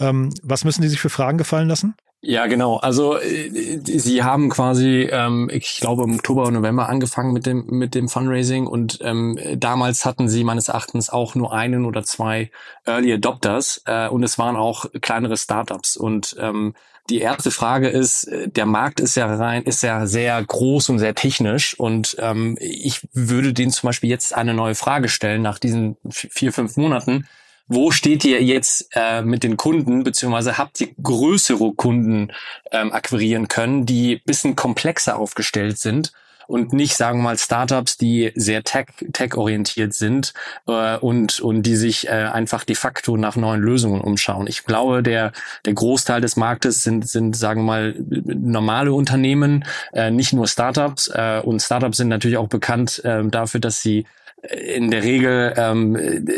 Ähm, 0.00 0.30
was 0.42 0.64
müssen 0.64 0.82
die 0.82 0.88
sich 0.88 1.00
für 1.00 1.10
Fragen 1.10 1.36
gefallen 1.36 1.68
lassen? 1.68 1.94
Ja, 2.22 2.46
genau. 2.46 2.76
Also 2.78 3.18
äh, 3.18 3.50
sie 3.84 4.22
haben 4.24 4.48
quasi, 4.48 5.08
ähm, 5.12 5.48
ich 5.52 5.78
glaube, 5.80 6.02
im 6.04 6.14
Oktober 6.16 6.42
oder 6.42 6.50
November 6.52 6.88
angefangen 6.88 7.32
mit 7.32 7.46
dem 7.46 7.66
mit 7.66 7.94
dem 7.94 8.08
Fundraising 8.08 8.66
und 8.66 8.98
ähm, 9.02 9.38
damals 9.56 10.04
hatten 10.04 10.28
sie 10.28 10.42
meines 10.42 10.68
Erachtens 10.68 11.08
auch 11.10 11.34
nur 11.34 11.52
einen 11.52 11.84
oder 11.84 12.02
zwei 12.02 12.50
Early 12.84 13.12
Adopters 13.12 13.82
äh, 13.86 14.08
und 14.08 14.24
es 14.24 14.38
waren 14.38 14.56
auch 14.56 14.86
kleinere 15.02 15.36
Startups 15.36 15.96
und 15.96 16.36
ähm, 16.40 16.74
die 17.08 17.20
erste 17.20 17.52
Frage 17.52 17.88
ist, 17.88 18.24
äh, 18.24 18.48
der 18.48 18.66
Markt 18.66 18.98
ist 18.98 19.14
ja 19.14 19.32
rein, 19.32 19.62
ist 19.62 19.82
ja 19.82 20.06
sehr 20.06 20.42
groß 20.42 20.88
und 20.88 20.98
sehr 20.98 21.14
technisch 21.14 21.78
und 21.78 22.16
ähm, 22.18 22.56
ich 22.60 23.06
würde 23.12 23.52
denen 23.52 23.70
zum 23.70 23.88
Beispiel 23.88 24.10
jetzt 24.10 24.34
eine 24.34 24.54
neue 24.54 24.74
Frage 24.74 25.08
stellen 25.08 25.42
nach 25.42 25.60
diesen 25.60 25.96
vier, 26.10 26.52
fünf 26.52 26.76
Monaten 26.76 27.28
wo 27.68 27.90
steht 27.90 28.24
ihr 28.24 28.42
jetzt 28.42 28.88
äh, 28.94 29.22
mit 29.22 29.42
den 29.42 29.56
Kunden, 29.56 30.04
beziehungsweise 30.04 30.58
habt 30.58 30.80
ihr 30.80 30.88
größere 31.02 31.72
Kunden 31.74 32.32
ähm, 32.70 32.92
akquirieren 32.92 33.48
können, 33.48 33.86
die 33.86 34.22
bisschen 34.24 34.56
komplexer 34.56 35.18
aufgestellt 35.18 35.78
sind 35.78 36.12
und 36.46 36.72
nicht, 36.72 36.96
sagen 36.96 37.18
wir 37.18 37.24
mal, 37.24 37.38
Startups, 37.38 37.96
die 37.96 38.32
sehr 38.34 38.62
tech, 38.62 38.86
tech-orientiert 39.12 39.92
sind 39.94 40.32
äh, 40.66 40.96
und, 40.96 41.40
und 41.40 41.62
die 41.62 41.76
sich 41.76 42.08
äh, 42.08 42.10
einfach 42.10 42.64
de 42.64 42.76
facto 42.76 43.16
nach 43.16 43.36
neuen 43.36 43.60
Lösungen 43.60 44.00
umschauen. 44.00 44.46
Ich 44.46 44.64
glaube, 44.64 45.02
der, 45.02 45.32
der 45.64 45.74
Großteil 45.74 46.20
des 46.20 46.36
Marktes 46.36 46.82
sind, 46.82 47.08
sind 47.08 47.36
sagen 47.36 47.62
wir 47.62 47.66
mal, 47.66 47.94
normale 47.98 48.92
Unternehmen, 48.92 49.64
äh, 49.92 50.10
nicht 50.10 50.32
nur 50.32 50.46
Startups. 50.46 51.08
Äh, 51.08 51.40
und 51.44 51.60
Startups 51.60 51.98
sind 51.98 52.08
natürlich 52.08 52.36
auch 52.36 52.48
bekannt 52.48 53.04
äh, 53.04 53.24
dafür, 53.24 53.60
dass 53.60 53.80
sie 53.80 54.06
in 54.50 54.90
der 54.90 55.02
Regel 55.02 55.54
ähm, 55.56 55.92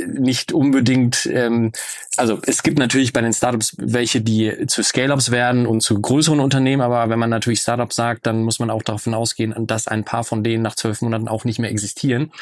nicht 0.06 0.52
unbedingt, 0.52 1.26
ähm, 1.26 1.72
also 2.16 2.38
es 2.46 2.62
gibt 2.62 2.78
natürlich 2.78 3.12
bei 3.12 3.20
den 3.20 3.32
Startups 3.32 3.76
welche, 3.78 4.20
die 4.20 4.66
zu 4.66 4.82
Scale-Ups 4.82 5.30
werden 5.30 5.66
und 5.66 5.80
zu 5.80 6.00
größeren 6.00 6.40
Unternehmen, 6.40 6.82
aber 6.82 7.08
wenn 7.10 7.18
man 7.18 7.30
natürlich 7.30 7.60
Startups 7.60 7.96
sagt, 7.96 8.26
dann 8.26 8.42
muss 8.42 8.58
man 8.58 8.70
auch 8.70 8.82
davon 8.82 9.14
ausgehen, 9.14 9.54
dass 9.66 9.88
ein 9.88 10.04
paar 10.04 10.24
von 10.24 10.42
denen 10.42 10.62
nach 10.62 10.74
zwölf 10.74 11.02
Monaten 11.02 11.28
auch 11.28 11.44
nicht 11.44 11.58
mehr 11.58 11.70
existieren. 11.70 12.32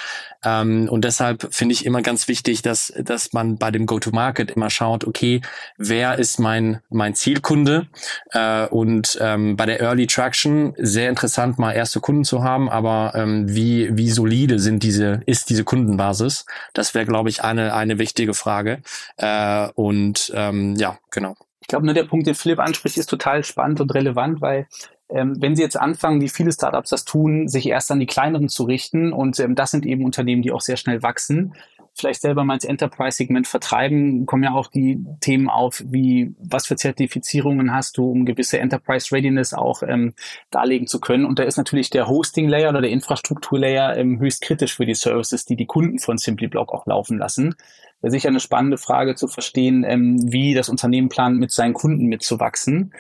Ähm, 0.45 0.89
und 0.89 1.05
deshalb 1.05 1.49
finde 1.53 1.73
ich 1.75 1.85
immer 1.85 2.03
ganz 2.03 2.29
wichtig, 2.29 2.63
dass, 2.63 2.93
dass 2.99 3.33
man 3.33 3.59
bei 3.59 3.71
dem 3.71 3.87
Go-to-Market 3.87 4.51
immer 4.51 4.71
schaut, 4.71 5.05
okay, 5.05 5.41
wer 5.77 6.19
ist 6.19 6.39
mein, 6.39 6.81
mein 6.89 7.15
Zielkunde? 7.15 7.87
Äh, 8.31 8.67
und 8.67 9.19
ähm, 9.21 9.57
bei 9.57 9.67
der 9.67 9.81
Early 9.81 10.07
Traction 10.07 10.75
sehr 10.79 11.09
interessant, 11.09 11.59
mal 11.59 11.73
erste 11.73 12.01
Kunden 12.01 12.25
zu 12.25 12.43
haben, 12.43 12.69
aber 12.69 13.13
ähm, 13.15 13.55
wie, 13.55 13.97
wie 13.97 14.11
solide 14.11 14.59
sind 14.59 14.83
diese, 14.83 15.23
ist 15.27 15.51
diese 15.51 15.56
Kundenbasis? 15.65 16.47
Das 16.73 16.95
wäre, 16.95 17.07
glaube 17.07 17.29
ich, 17.29 17.43
eine, 17.43 17.75
eine 17.75 17.99
wichtige 17.99 18.35
Frage. 18.35 18.83
Äh, 19.17 19.69
und 19.75 20.33
ähm, 20.35 20.77
ja, 20.77 20.99
genau. 21.11 21.37
Ich 21.61 21.69
glaube, 21.69 21.85
nur 21.85 21.95
der 21.95 22.05
Punkt, 22.05 22.27
den 22.27 22.35
Philipp 22.35 22.61
anspricht, 22.61 22.97
ist 22.97 23.11
total 23.11 23.43
spannend 23.43 23.81
und 23.81 23.93
relevant, 23.93 24.41
weil 24.41 24.69
ähm, 25.09 25.37
wenn 25.41 25.55
Sie 25.55 25.63
jetzt 25.63 25.79
anfangen, 25.79 26.21
wie 26.21 26.29
viele 26.29 26.53
Startups 26.53 26.91
das 26.91 27.05
tun, 27.05 27.49
sich 27.49 27.69
erst 27.69 27.91
an 27.91 28.01
die 28.01 28.07
kleineren 28.07 28.49
zu 28.49 28.65
richten 28.65 29.13
und 29.13 29.39
ähm, 29.39 29.55
das 29.55 29.71
sind 29.71 29.87
eben 29.87 30.05
Unternehmen, 30.05 30.43
die 30.43 30.53
auch 30.53 30.61
sehr 30.61 30.77
schnell 30.77 31.03
wachsen, 31.03 31.55
vielleicht 31.97 32.21
selber 32.21 32.45
mal 32.45 32.55
ins 32.55 32.65
Enterprise-Segment 32.65 33.47
vertreiben, 33.47 34.27
kommen 34.27 34.45
ja 34.45 34.53
auch 34.53 34.69
die 34.69 35.05
Themen 35.21 35.49
auf, 35.49 35.83
wie 35.87 36.35
was 36.39 36.67
für 36.67 36.77
Zertifizierungen 36.77 37.73
hast 37.73 37.97
du, 37.99 38.11
um 38.11 38.27
gewisse 38.27 38.59
Enterprise-Readiness 38.59 39.55
auch 39.55 39.83
ähm, 39.83 40.15
darlegen 40.51 40.87
zu 40.87 41.01
können. 41.01 41.25
Und 41.25 41.39
da 41.39 41.45
ist 41.45 41.57
natürlich 41.57 41.91
der 41.91 42.09
Hosting-Layer 42.09 42.71
oder 42.71 42.83
der 42.83 42.91
Infrastruktur-Layer 42.91 43.97
ähm, 43.97 44.21
höchst 44.21 44.43
kritisch 44.43 44.77
für 44.77 44.87
die 44.87 44.95
Services, 44.95 45.45
die 45.47 45.57
die 45.57 45.67
Kunden 45.67 45.99
von 45.99 46.19
SimplyBlock 46.19 46.73
auch 46.73 46.87
laufen 46.87 47.19
lassen. 47.19 47.55
Sicher 48.03 48.29
eine 48.29 48.41
spannende 48.41 48.79
Frage 48.79 49.15
zu 49.15 49.27
verstehen, 49.27 49.85
ähm, 49.87 50.19
wie 50.23 50.55
das 50.55 50.69
Unternehmen 50.69 51.09
plant, 51.09 51.39
mit 51.39 51.51
seinen 51.51 51.75
Kunden 51.75 52.07
mitzuwachsen. 52.07 52.93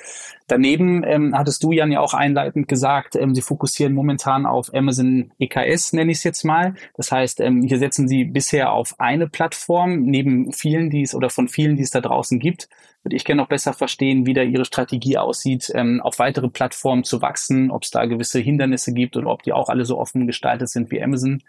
Daneben 0.48 1.02
ähm, 1.04 1.36
hattest 1.36 1.62
du, 1.62 1.72
Jan, 1.72 1.92
ja 1.92 2.00
auch 2.00 2.14
einleitend 2.14 2.68
gesagt, 2.68 3.16
ähm, 3.16 3.34
sie 3.34 3.42
fokussieren 3.42 3.92
momentan 3.92 4.46
auf 4.46 4.72
Amazon 4.72 5.32
EKS, 5.38 5.92
nenne 5.92 6.12
ich 6.12 6.18
es 6.18 6.24
jetzt 6.24 6.44
mal. 6.44 6.74
Das 6.96 7.10
heißt, 7.10 7.40
ähm, 7.40 7.62
hier 7.62 7.78
setzen 7.78 8.08
sie 8.08 8.24
bisher 8.24 8.72
auf 8.72 8.98
eine 8.98 9.28
Plattform, 9.28 10.02
neben 10.02 10.52
vielen, 10.52 10.88
die 10.88 11.02
es 11.02 11.14
oder 11.14 11.30
von 11.30 11.48
vielen, 11.48 11.76
die 11.76 11.82
es 11.82 11.90
da 11.90 12.00
draußen 12.00 12.38
gibt. 12.38 12.68
Würde 13.02 13.16
ich 13.16 13.24
gerne 13.24 13.42
noch 13.42 13.48
besser 13.48 13.72
verstehen, 13.72 14.24
wie 14.24 14.34
da 14.34 14.42
ihre 14.42 14.64
Strategie 14.64 15.18
aussieht, 15.18 15.70
ähm, 15.74 16.00
auf 16.00 16.18
weitere 16.18 16.48
Plattformen 16.48 17.04
zu 17.04 17.22
wachsen, 17.22 17.70
ob 17.70 17.82
es 17.82 17.90
da 17.90 18.06
gewisse 18.06 18.38
Hindernisse 18.38 18.92
gibt 18.92 19.16
oder 19.16 19.28
ob 19.28 19.42
die 19.42 19.52
auch 19.52 19.68
alle 19.68 19.84
so 19.84 19.98
offen 19.98 20.26
gestaltet 20.26 20.68
sind 20.68 20.90
wie 20.90 21.02
Amazon. 21.02 21.42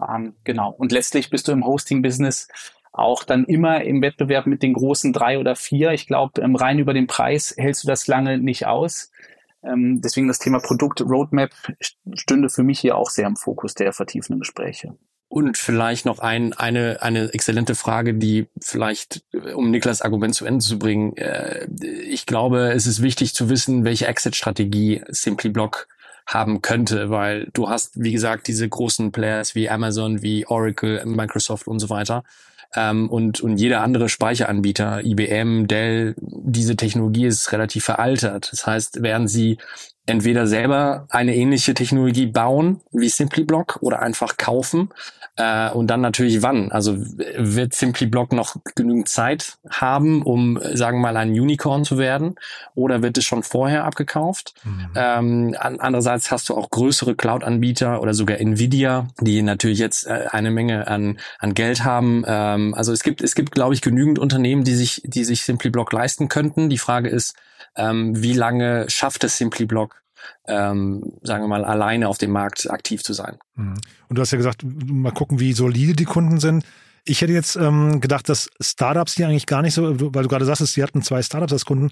Ähm, 0.00 0.34
genau. 0.44 0.72
Und 0.76 0.92
letztlich 0.92 1.30
bist 1.30 1.48
du 1.48 1.52
im 1.52 1.64
Hosting-Business 1.64 2.48
auch 2.98 3.24
dann 3.24 3.44
immer 3.44 3.82
im 3.82 4.02
Wettbewerb 4.02 4.46
mit 4.46 4.62
den 4.62 4.72
großen 4.72 5.12
drei 5.12 5.38
oder 5.38 5.56
vier. 5.56 5.92
Ich 5.92 6.06
glaube, 6.06 6.40
ähm, 6.40 6.56
rein 6.56 6.78
über 6.78 6.94
den 6.94 7.06
Preis 7.06 7.54
hältst 7.56 7.84
du 7.84 7.88
das 7.88 8.06
lange 8.06 8.38
nicht 8.38 8.66
aus. 8.66 9.10
Ähm, 9.62 10.00
deswegen 10.00 10.28
das 10.28 10.38
Thema 10.38 10.60
Produkt 10.60 11.00
Roadmap 11.00 11.50
stünde 12.14 12.48
für 12.48 12.62
mich 12.62 12.80
hier 12.80 12.96
auch 12.96 13.10
sehr 13.10 13.26
im 13.26 13.36
Fokus 13.36 13.74
der 13.74 13.92
vertiefenden 13.92 14.40
Gespräche. 14.40 14.96
Und 15.28 15.58
vielleicht 15.58 16.06
noch 16.06 16.20
ein, 16.20 16.52
eine, 16.52 17.02
eine 17.02 17.34
exzellente 17.34 17.74
Frage, 17.74 18.14
die 18.14 18.46
vielleicht, 18.60 19.24
äh, 19.32 19.52
um 19.52 19.70
Niklas 19.70 20.02
Argument 20.02 20.34
zu 20.34 20.46
Ende 20.46 20.64
zu 20.64 20.78
bringen, 20.78 21.16
äh, 21.16 21.66
ich 22.08 22.26
glaube, 22.26 22.72
es 22.72 22.86
ist 22.86 23.02
wichtig 23.02 23.34
zu 23.34 23.48
wissen, 23.48 23.84
welche 23.84 24.06
Exit-Strategie 24.06 25.02
SimplyBlock 25.08 25.88
haben 26.26 26.62
könnte, 26.62 27.10
weil 27.10 27.48
du 27.52 27.68
hast, 27.68 28.02
wie 28.02 28.12
gesagt, 28.12 28.48
diese 28.48 28.68
großen 28.68 29.12
Players 29.12 29.54
wie 29.54 29.68
Amazon, 29.68 30.22
wie 30.22 30.46
Oracle, 30.46 31.04
Microsoft 31.06 31.68
und 31.68 31.78
so 31.78 31.88
weiter. 31.88 32.24
Ähm, 32.74 33.08
und, 33.10 33.40
und 33.40 33.56
jeder 33.58 33.82
andere 33.82 34.08
Speicheranbieter, 34.08 35.04
IBM, 35.04 35.66
Dell, 35.66 36.14
diese 36.18 36.76
Technologie 36.76 37.26
ist 37.26 37.52
relativ 37.52 37.84
veraltert. 37.84 38.50
Das 38.52 38.66
heißt, 38.66 39.02
werden 39.02 39.28
sie 39.28 39.58
entweder 40.06 40.46
selber 40.46 41.06
eine 41.10 41.34
ähnliche 41.34 41.74
Technologie 41.74 42.26
bauen 42.26 42.80
wie 42.92 43.08
SimplyBlock 43.08 43.78
oder 43.80 44.00
einfach 44.00 44.36
kaufen 44.36 44.90
äh, 45.36 45.70
und 45.70 45.88
dann 45.88 46.00
natürlich 46.00 46.42
wann. 46.42 46.70
Also 46.70 46.96
wird 46.96 47.74
SimplyBlock 47.74 48.32
noch 48.32 48.56
genügend 48.76 49.08
Zeit 49.08 49.58
haben, 49.68 50.22
um, 50.22 50.58
sagen 50.74 50.98
wir 50.98 51.12
mal, 51.12 51.16
ein 51.16 51.30
Unicorn 51.30 51.84
zu 51.84 51.98
werden 51.98 52.36
oder 52.74 53.02
wird 53.02 53.18
es 53.18 53.24
schon 53.24 53.42
vorher 53.42 53.84
abgekauft? 53.84 54.54
Mhm. 54.64 54.88
Ähm, 54.94 55.56
andererseits 55.58 56.30
hast 56.30 56.48
du 56.48 56.54
auch 56.54 56.70
größere 56.70 57.16
Cloud-Anbieter 57.16 58.00
oder 58.00 58.14
sogar 58.14 58.38
Nvidia, 58.38 59.08
die 59.20 59.42
natürlich 59.42 59.78
jetzt 59.78 60.06
äh, 60.06 60.26
eine 60.30 60.52
Menge 60.52 60.86
an, 60.86 61.18
an 61.38 61.54
Geld 61.54 61.84
haben. 61.84 62.24
Ähm, 62.26 62.74
also 62.74 62.92
es 62.92 63.02
gibt, 63.02 63.22
es 63.22 63.34
gibt, 63.34 63.52
glaube 63.52 63.74
ich, 63.74 63.82
genügend 63.82 64.20
Unternehmen, 64.20 64.62
die 64.62 64.74
sich, 64.74 65.02
die 65.04 65.24
sich 65.24 65.42
SimplyBlock 65.42 65.92
leisten 65.92 66.28
könnten. 66.28 66.70
Die 66.70 66.78
Frage 66.78 67.08
ist, 67.08 67.34
ähm, 67.76 68.20
wie 68.22 68.32
lange 68.32 68.86
schafft 68.88 69.24
es 69.24 69.36
SimplyBlock, 69.38 70.02
ähm, 70.48 71.12
sagen 71.22 71.44
wir 71.44 71.48
mal, 71.48 71.64
alleine 71.64 72.08
auf 72.08 72.18
dem 72.18 72.30
Markt 72.30 72.70
aktiv 72.70 73.02
zu 73.02 73.12
sein. 73.12 73.38
Mhm. 73.54 73.74
Und 74.08 74.16
du 74.16 74.22
hast 74.22 74.30
ja 74.30 74.38
gesagt, 74.38 74.62
mal 74.64 75.12
gucken, 75.12 75.40
wie 75.40 75.52
solide 75.52 75.94
die 75.94 76.04
Kunden 76.04 76.40
sind. 76.40 76.64
Ich 77.08 77.20
hätte 77.20 77.32
jetzt 77.32 77.54
ähm, 77.54 78.00
gedacht, 78.00 78.28
dass 78.28 78.50
Startups, 78.60 79.14
die 79.14 79.24
eigentlich 79.24 79.46
gar 79.46 79.62
nicht 79.62 79.74
so, 79.74 79.84
weil 80.12 80.24
du 80.24 80.28
gerade 80.28 80.44
sagst, 80.44 80.66
sie 80.66 80.82
hatten 80.82 81.02
zwei 81.02 81.22
Startups 81.22 81.52
als 81.52 81.64
Kunden, 81.64 81.90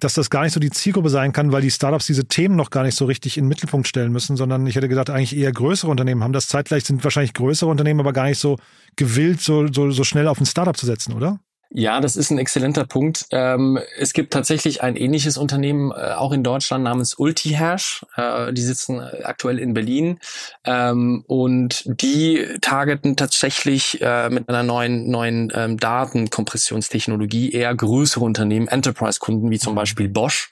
dass 0.00 0.14
das 0.14 0.28
gar 0.28 0.42
nicht 0.42 0.54
so 0.54 0.58
die 0.58 0.70
Zielgruppe 0.70 1.08
sein 1.08 1.32
kann, 1.32 1.52
weil 1.52 1.62
die 1.62 1.70
Startups 1.70 2.06
diese 2.06 2.24
Themen 2.26 2.56
noch 2.56 2.70
gar 2.70 2.82
nicht 2.82 2.96
so 2.96 3.04
richtig 3.04 3.38
in 3.38 3.44
den 3.44 3.48
Mittelpunkt 3.48 3.86
stellen 3.86 4.10
müssen, 4.10 4.36
sondern 4.36 4.66
ich 4.66 4.74
hätte 4.74 4.88
gedacht, 4.88 5.08
eigentlich 5.08 5.36
eher 5.36 5.52
größere 5.52 5.88
Unternehmen 5.88 6.24
haben 6.24 6.32
das. 6.32 6.48
Zeitgleich 6.48 6.82
sind 6.84 7.04
wahrscheinlich 7.04 7.32
größere 7.34 7.70
Unternehmen 7.70 8.00
aber 8.00 8.12
gar 8.12 8.24
nicht 8.24 8.40
so 8.40 8.56
gewillt, 8.96 9.40
so, 9.40 9.72
so, 9.72 9.92
so 9.92 10.02
schnell 10.02 10.26
auf 10.26 10.40
ein 10.40 10.46
Startup 10.46 10.76
zu 10.76 10.86
setzen, 10.86 11.12
oder? 11.12 11.38
Ja, 11.70 12.00
das 12.00 12.16
ist 12.16 12.30
ein 12.30 12.38
exzellenter 12.38 12.84
Punkt. 12.84 13.26
Ähm, 13.32 13.78
es 13.98 14.12
gibt 14.12 14.32
tatsächlich 14.32 14.82
ein 14.82 14.96
ähnliches 14.96 15.36
Unternehmen 15.36 15.90
äh, 15.90 16.12
auch 16.12 16.32
in 16.32 16.44
Deutschland 16.44 16.84
namens 16.84 17.14
Ultihash. 17.14 18.06
Äh, 18.16 18.52
die 18.52 18.62
sitzen 18.62 19.00
äh, 19.00 19.24
aktuell 19.24 19.58
in 19.58 19.74
Berlin 19.74 20.20
ähm, 20.64 21.24
und 21.26 21.82
die 21.86 22.46
targeten 22.60 23.16
tatsächlich 23.16 24.00
äh, 24.00 24.30
mit 24.30 24.48
einer 24.48 24.62
neuen 24.62 25.10
neuen 25.10 25.52
ähm, 25.54 25.76
Datenkompressionstechnologie 25.78 27.50
eher 27.50 27.74
größere 27.74 28.24
Unternehmen, 28.24 28.68
Enterprise-Kunden 28.68 29.50
wie 29.50 29.58
zum 29.58 29.72
mhm. 29.72 29.76
Beispiel 29.76 30.08
Bosch 30.08 30.50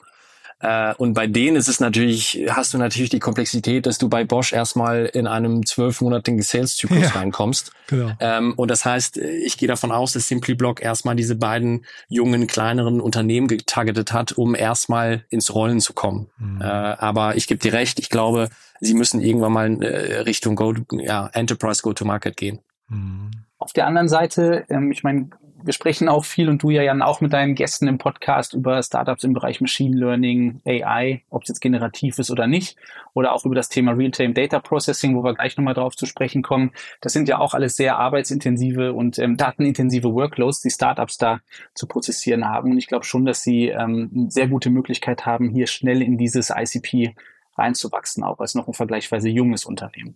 und 0.97 1.13
bei 1.13 1.27
denen 1.27 1.57
ist 1.57 1.67
es 1.67 1.79
natürlich, 1.79 2.45
hast 2.49 2.73
du 2.73 2.77
natürlich 2.77 3.09
die 3.09 3.19
Komplexität, 3.19 3.85
dass 3.85 3.97
du 3.97 4.09
bei 4.09 4.23
Bosch 4.23 4.53
erstmal 4.53 5.05
in 5.05 5.27
einem 5.27 5.65
zwölfmonatigen 5.65 6.41
Sales-Zyklus 6.41 7.01
ja, 7.01 7.09
reinkommst. 7.09 7.71
Genau. 7.87 8.11
Ähm, 8.19 8.53
und 8.55 8.71
das 8.71 8.85
heißt, 8.85 9.17
ich 9.17 9.57
gehe 9.57 9.67
davon 9.67 9.91
aus, 9.91 10.13
dass 10.13 10.27
SimplyBlock 10.27 10.81
erstmal 10.81 11.15
diese 11.15 11.35
beiden 11.35 11.85
jungen, 12.07 12.47
kleineren 12.47 13.01
Unternehmen 13.01 13.47
getargetet 13.47 14.13
hat, 14.13 14.31
um 14.31 14.55
erstmal 14.55 15.25
ins 15.29 15.53
Rollen 15.53 15.81
zu 15.81 15.93
kommen. 15.93 16.29
Mhm. 16.37 16.61
Äh, 16.61 16.65
aber 16.65 17.35
ich 17.35 17.47
gebe 17.47 17.59
dir 17.59 17.73
recht, 17.73 17.99
ich 17.99 18.09
glaube, 18.09 18.49
sie 18.79 18.93
müssen 18.93 19.21
irgendwann 19.21 19.53
mal 19.53 19.83
äh, 19.83 20.19
Richtung 20.21 20.55
Go, 20.55 20.73
ja, 20.91 21.29
Enterprise 21.33 21.81
Go-to-Market 21.81 22.37
gehen. 22.37 22.59
Mhm. 22.87 23.31
Auf 23.57 23.73
der 23.73 23.87
anderen 23.87 24.09
Seite, 24.09 24.65
ähm, 24.69 24.91
ich 24.91 25.03
meine, 25.03 25.29
wir 25.65 25.73
sprechen 25.73 26.07
auch 26.07 26.25
viel 26.25 26.47
und 26.47 26.61
du 26.61 26.69
ja 26.69 26.83
Jan 26.83 27.01
auch 27.01 27.21
mit 27.21 27.33
deinen 27.33 27.55
Gästen 27.55 27.87
im 27.87 27.97
Podcast 27.97 28.53
über 28.53 28.81
Startups 28.83 29.23
im 29.23 29.33
Bereich 29.33 29.61
Machine 29.61 29.97
Learning, 29.97 30.61
AI, 30.63 31.23
ob 31.31 31.41
es 31.41 31.49
jetzt 31.49 31.59
generativ 31.59 32.19
ist 32.19 32.29
oder 32.29 32.45
nicht, 32.45 32.77
oder 33.15 33.33
auch 33.33 33.45
über 33.45 33.55
das 33.55 33.67
Thema 33.67 33.93
Real-Time 33.93 34.33
Data 34.33 34.59
Processing, 34.59 35.15
wo 35.15 35.23
wir 35.23 35.33
gleich 35.33 35.57
nochmal 35.57 35.73
drauf 35.73 35.95
zu 35.95 36.05
sprechen 36.05 36.43
kommen. 36.43 36.71
Das 37.01 37.13
sind 37.13 37.27
ja 37.27 37.39
auch 37.39 37.55
alles 37.55 37.75
sehr 37.75 37.97
arbeitsintensive 37.97 38.93
und 38.93 39.17
ähm, 39.17 39.37
datenintensive 39.37 40.13
Workloads, 40.13 40.61
die 40.61 40.69
Startups 40.69 41.17
da 41.17 41.39
zu 41.73 41.87
prozessieren 41.87 42.47
haben. 42.47 42.69
Und 42.69 42.77
ich 42.77 42.87
glaube 42.87 43.05
schon, 43.05 43.25
dass 43.25 43.41
sie 43.41 43.69
ähm, 43.69 44.11
eine 44.15 44.29
sehr 44.31 44.47
gute 44.47 44.69
Möglichkeit 44.69 45.25
haben, 45.25 45.49
hier 45.49 45.65
schnell 45.65 46.03
in 46.03 46.19
dieses 46.19 46.51
ICP 46.55 47.15
reinzuwachsen, 47.57 48.23
auch 48.23 48.39
als 48.39 48.53
noch 48.53 48.67
ein 48.67 48.73
vergleichsweise 48.73 49.29
junges 49.29 49.65
Unternehmen. 49.65 50.15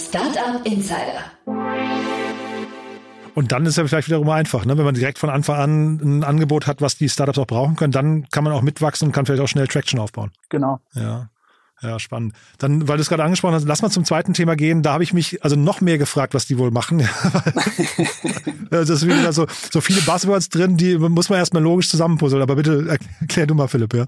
Startup 0.00 0.64
Insider. 0.64 1.24
Und 3.34 3.52
dann 3.52 3.66
ist 3.66 3.76
ja 3.76 3.86
vielleicht 3.86 4.08
wiederum 4.08 4.28
einfach, 4.30 4.64
ne? 4.64 4.76
wenn 4.76 4.84
man 4.84 4.94
direkt 4.94 5.18
von 5.18 5.30
Anfang 5.30 5.56
an 5.56 6.00
ein 6.02 6.24
Angebot 6.24 6.66
hat, 6.66 6.80
was 6.80 6.96
die 6.96 7.08
Startups 7.08 7.38
auch 7.38 7.46
brauchen 7.46 7.76
können, 7.76 7.92
dann 7.92 8.28
kann 8.30 8.42
man 8.44 8.52
auch 8.52 8.62
mitwachsen 8.62 9.08
und 9.08 9.12
kann 9.12 9.26
vielleicht 9.26 9.42
auch 9.42 9.48
schnell 9.48 9.68
Traction 9.68 10.00
aufbauen. 10.00 10.30
Genau. 10.48 10.80
Ja. 10.94 11.28
Ja, 11.82 11.98
spannend. 11.98 12.34
Dann, 12.58 12.88
weil 12.88 12.98
du 12.98 13.02
es 13.02 13.08
gerade 13.08 13.24
angesprochen 13.24 13.54
hast, 13.54 13.66
lass 13.66 13.80
mal 13.80 13.90
zum 13.90 14.04
zweiten 14.04 14.34
Thema 14.34 14.54
gehen. 14.54 14.82
Da 14.82 14.92
habe 14.92 15.02
ich 15.02 15.14
mich 15.14 15.42
also 15.42 15.56
noch 15.56 15.80
mehr 15.80 15.96
gefragt, 15.96 16.34
was 16.34 16.46
die 16.46 16.58
wohl 16.58 16.70
machen. 16.70 16.98
das 18.70 18.90
ist 18.90 19.06
wieder 19.06 19.32
so, 19.32 19.46
so 19.70 19.80
viele 19.80 20.02
Buzzwords 20.02 20.50
drin, 20.50 20.76
die 20.76 20.98
muss 20.98 21.30
man 21.30 21.38
erstmal 21.38 21.62
logisch 21.62 21.88
zusammenpuzzeln. 21.88 22.42
Aber 22.42 22.56
bitte 22.56 22.98
erklär 23.20 23.46
du 23.46 23.54
mal, 23.54 23.68
Philipp, 23.68 23.94
ja. 23.94 24.04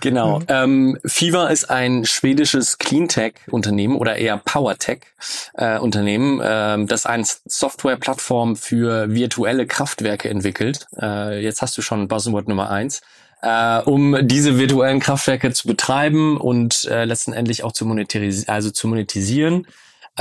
Genau. 0.00 0.40
Mhm. 0.40 0.46
Ähm, 0.48 0.98
Fever 1.04 1.50
ist 1.50 1.70
ein 1.70 2.04
schwedisches 2.04 2.78
Cleantech-Unternehmen 2.78 3.96
oder 3.96 4.16
eher 4.16 4.38
PowerTech-Unternehmen, 4.38 6.40
äh, 6.40 6.74
ähm, 6.74 6.86
das 6.86 7.06
eine 7.06 7.24
Software-Plattform 7.44 8.56
für 8.56 9.10
virtuelle 9.10 9.66
Kraftwerke 9.66 10.28
entwickelt. 10.28 10.86
Äh, 11.00 11.42
jetzt 11.42 11.62
hast 11.62 11.76
du 11.78 11.82
schon 11.82 12.08
Buzzword 12.08 12.48
Nummer 12.48 12.70
eins. 12.70 13.00
Äh, 13.42 13.80
um 13.82 14.16
diese 14.22 14.58
virtuellen 14.58 15.00
Kraftwerke 15.00 15.52
zu 15.52 15.66
betreiben 15.66 16.36
und 16.36 16.84
äh, 16.84 17.06
letztendlich 17.06 17.64
auch 17.64 17.72
zu 17.72 17.86
monetarisieren, 17.86 18.54
also 18.54 18.70
zu 18.70 18.86
monetisieren. 18.86 19.66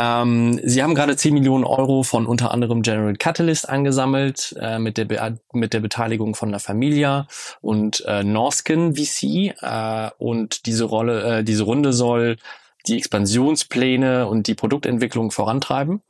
Ähm, 0.01 0.61
sie 0.63 0.81
haben 0.81 0.95
gerade 0.95 1.17
10 1.17 1.33
Millionen 1.33 1.65
Euro 1.65 2.03
von 2.03 2.25
unter 2.25 2.51
anderem 2.51 2.83
General 2.83 3.13
Catalyst 3.17 3.67
eingesammelt, 3.67 4.55
äh, 4.57 4.79
mit, 4.79 4.97
der 4.97 5.37
mit 5.51 5.73
der 5.73 5.81
Beteiligung 5.81 6.35
von 6.35 6.49
La 6.49 6.59
Familia 6.59 7.27
und 7.59 8.05
äh, 8.07 8.23
Norskin 8.23 8.95
VC. 8.95 9.55
Äh, 9.61 10.11
und 10.17 10.65
diese 10.67 10.85
Rolle, 10.85 11.39
äh, 11.39 11.43
diese 11.43 11.63
Runde 11.63 11.91
soll 11.91 12.37
die 12.87 12.97
Expansionspläne 12.97 14.27
und 14.27 14.47
die 14.47 14.55
Produktentwicklung 14.55 15.31
vorantreiben. 15.31 16.01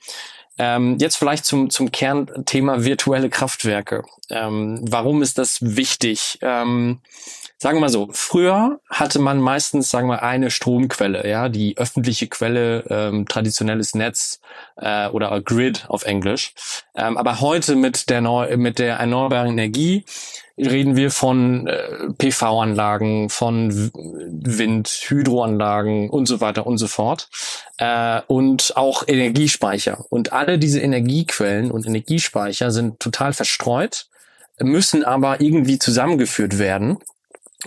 Ähm, 0.60 0.98
jetzt 1.00 1.16
vielleicht 1.16 1.46
zum, 1.46 1.72
zum 1.72 1.92
Kernthema 1.92 2.84
virtuelle 2.84 3.30
Kraftwerke. 3.30 4.04
Ähm, 4.30 4.82
warum 4.84 5.24
ist 5.24 5.40
das 5.40 5.58
wichtig? 5.62 6.38
Ähm, 6.42 7.00
sagen 7.62 7.78
wir 7.78 7.82
mal 7.82 7.90
so, 7.90 8.08
früher 8.14 8.80
hatte 8.90 9.20
man 9.20 9.42
meistens, 9.42 9.92
sagen 9.92 10.08
wir, 10.08 10.24
eine 10.24 10.50
Stromquelle, 10.50 11.28
ja, 11.28 11.50
die 11.50 11.78
öffentliche 11.78 12.28
Quelle, 12.28 12.86
ähm, 12.90 13.28
traditionelles 13.28 13.96
Netz 13.96 14.40
äh, 14.78 15.10
oder 15.10 15.42
Grid 15.42 15.86
auf 15.90 16.06
Englisch. 16.06 16.54
Ähm, 16.96 17.18
aber 17.18 17.42
heute 17.42 17.76
mit 17.76 18.10
der, 18.10 18.22
Neu 18.22 18.56
mit 18.56 18.80
der 18.80 18.96
erneuerbaren 18.96 19.50
Energie 19.50 20.06
reden 20.58 20.96
wir 20.96 21.12
von 21.12 21.68
äh, 21.68 22.14
PV-Anlagen, 22.18 23.30
von 23.30 23.92
Wind, 23.94 24.88
Hydroanlagen 24.88 26.10
und 26.10 26.28
so 26.28 26.40
weiter 26.40 26.66
und 26.66 26.78
so 26.78 26.88
fort. 26.88 27.30
Äh, 27.78 28.22
und 28.28 28.78
auch 28.78 29.04
Energiespeicher. 29.06 30.06
Und 30.10 30.32
alle 30.32 30.60
diese 30.60 30.80
Energiequellen 30.80 31.72
und 31.72 31.86
Energiespeicher 31.86 32.72
sind 32.72 33.02
total 33.02 33.34
verstreut, 33.34 34.08
müssen 34.62 35.04
aber 35.04 35.42
irgendwie 35.42 35.80
zusammengeführt 35.80 36.58
werden 36.58 37.00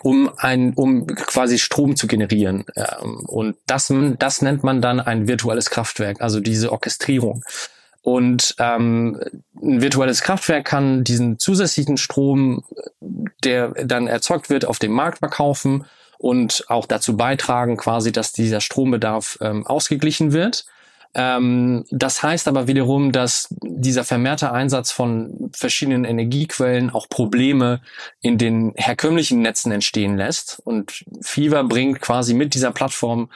um 0.00 0.30
ein, 0.36 0.72
um 0.74 1.06
quasi 1.06 1.58
Strom 1.58 1.96
zu 1.96 2.06
generieren. 2.06 2.64
Ähm, 2.76 3.20
und 3.26 3.56
das, 3.66 3.92
das 4.18 4.42
nennt 4.42 4.64
man 4.64 4.80
dann 4.80 5.00
ein 5.00 5.28
virtuelles 5.28 5.70
Kraftwerk, 5.70 6.20
also 6.20 6.40
diese 6.40 6.72
Orchestrierung. 6.72 7.44
Und 8.00 8.56
ähm, 8.58 9.20
ein 9.62 9.80
virtuelles 9.80 10.22
Kraftwerk 10.22 10.64
kann 10.64 11.04
diesen 11.04 11.38
zusätzlichen 11.38 11.96
Strom, 11.96 12.64
der 13.44 13.68
dann 13.84 14.08
erzeugt 14.08 14.50
wird, 14.50 14.64
auf 14.64 14.78
dem 14.78 14.92
Markt 14.92 15.18
verkaufen 15.18 15.84
und 16.18 16.64
auch 16.68 16.86
dazu 16.86 17.16
beitragen, 17.16 17.76
quasi, 17.76 18.10
dass 18.10 18.32
dieser 18.32 18.60
Strombedarf 18.60 19.38
ähm, 19.40 19.66
ausgeglichen 19.66 20.32
wird. 20.32 20.64
Ähm, 21.14 21.84
das 21.90 22.22
heißt 22.22 22.48
aber 22.48 22.68
wiederum, 22.68 23.12
dass 23.12 23.48
dieser 23.62 24.04
vermehrte 24.04 24.52
Einsatz 24.52 24.90
von 24.90 25.50
verschiedenen 25.52 26.04
Energiequellen 26.04 26.90
auch 26.90 27.08
Probleme 27.08 27.80
in 28.22 28.38
den 28.38 28.72
herkömmlichen 28.76 29.42
Netzen 29.42 29.72
entstehen 29.72 30.16
lässt. 30.16 30.60
Und 30.64 31.04
Fever 31.20 31.64
bringt 31.64 32.00
quasi 32.00 32.32
mit 32.32 32.54
dieser 32.54 32.70
Plattform 32.70 33.28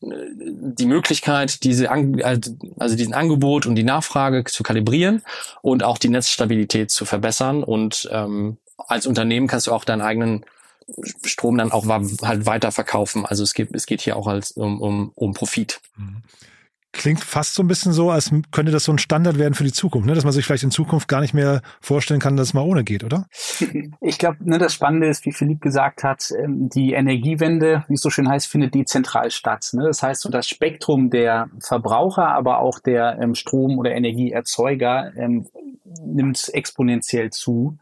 äh, 0.00 0.06
die 0.30 0.86
Möglichkeit, 0.86 1.64
diese 1.64 1.90
also 1.90 2.96
diesen 2.96 3.14
Angebot 3.14 3.66
und 3.66 3.74
die 3.74 3.84
Nachfrage 3.84 4.44
zu 4.44 4.62
kalibrieren 4.62 5.22
und 5.60 5.82
auch 5.82 5.98
die 5.98 6.08
Netzstabilität 6.08 6.90
zu 6.90 7.04
verbessern. 7.04 7.62
Und 7.62 8.08
ähm, 8.10 8.56
als 8.86 9.06
Unternehmen 9.06 9.48
kannst 9.48 9.66
du 9.66 9.72
auch 9.72 9.84
deinen 9.84 10.02
eigenen 10.02 10.46
Strom 11.24 11.58
dann 11.58 11.72
auch 11.72 11.86
halt 11.86 12.46
weiterverkaufen. 12.46 13.26
Also 13.26 13.42
es 13.42 13.52
geht, 13.52 13.74
es 13.74 13.84
geht 13.84 14.00
hier 14.00 14.16
auch 14.16 14.26
als 14.26 14.52
um, 14.52 14.80
um, 14.80 15.12
um 15.14 15.34
Profit. 15.34 15.80
Mhm. 15.98 16.22
Klingt 16.92 17.22
fast 17.22 17.54
so 17.54 17.62
ein 17.62 17.68
bisschen 17.68 17.92
so, 17.92 18.10
als 18.10 18.32
könnte 18.50 18.72
das 18.72 18.84
so 18.84 18.92
ein 18.92 18.98
Standard 18.98 19.38
werden 19.38 19.52
für 19.52 19.64
die 19.64 19.72
Zukunft, 19.72 20.06
ne? 20.06 20.14
dass 20.14 20.24
man 20.24 20.32
sich 20.32 20.46
vielleicht 20.46 20.64
in 20.64 20.70
Zukunft 20.70 21.06
gar 21.06 21.20
nicht 21.20 21.34
mehr 21.34 21.60
vorstellen 21.80 22.18
kann, 22.18 22.36
dass 22.36 22.48
es 22.48 22.54
mal 22.54 22.62
ohne 22.62 22.82
geht, 22.84 23.04
oder? 23.04 23.26
Ich 24.00 24.18
glaube, 24.18 24.38
ne, 24.40 24.58
das 24.58 24.74
Spannende 24.74 25.06
ist, 25.08 25.26
wie 25.26 25.32
Philipp 25.32 25.60
gesagt 25.60 26.02
hat, 26.02 26.32
ähm, 26.42 26.70
die 26.70 26.92
Energiewende, 26.92 27.84
wie 27.88 27.94
es 27.94 28.00
so 28.00 28.10
schön 28.10 28.28
heißt, 28.28 28.46
findet 28.46 28.74
dezentral 28.74 29.30
statt. 29.30 29.68
Ne? 29.72 29.84
Das 29.84 30.02
heißt, 30.02 30.22
so 30.22 30.30
das 30.30 30.48
Spektrum 30.48 31.10
der 31.10 31.50
Verbraucher, 31.60 32.28
aber 32.28 32.60
auch 32.60 32.78
der 32.78 33.18
ähm, 33.20 33.34
Strom- 33.34 33.78
oder 33.78 33.92
Energieerzeuger 33.92 35.12
ähm, 35.16 35.46
nimmt 36.04 36.48
exponentiell 36.52 37.30
zu. 37.30 37.78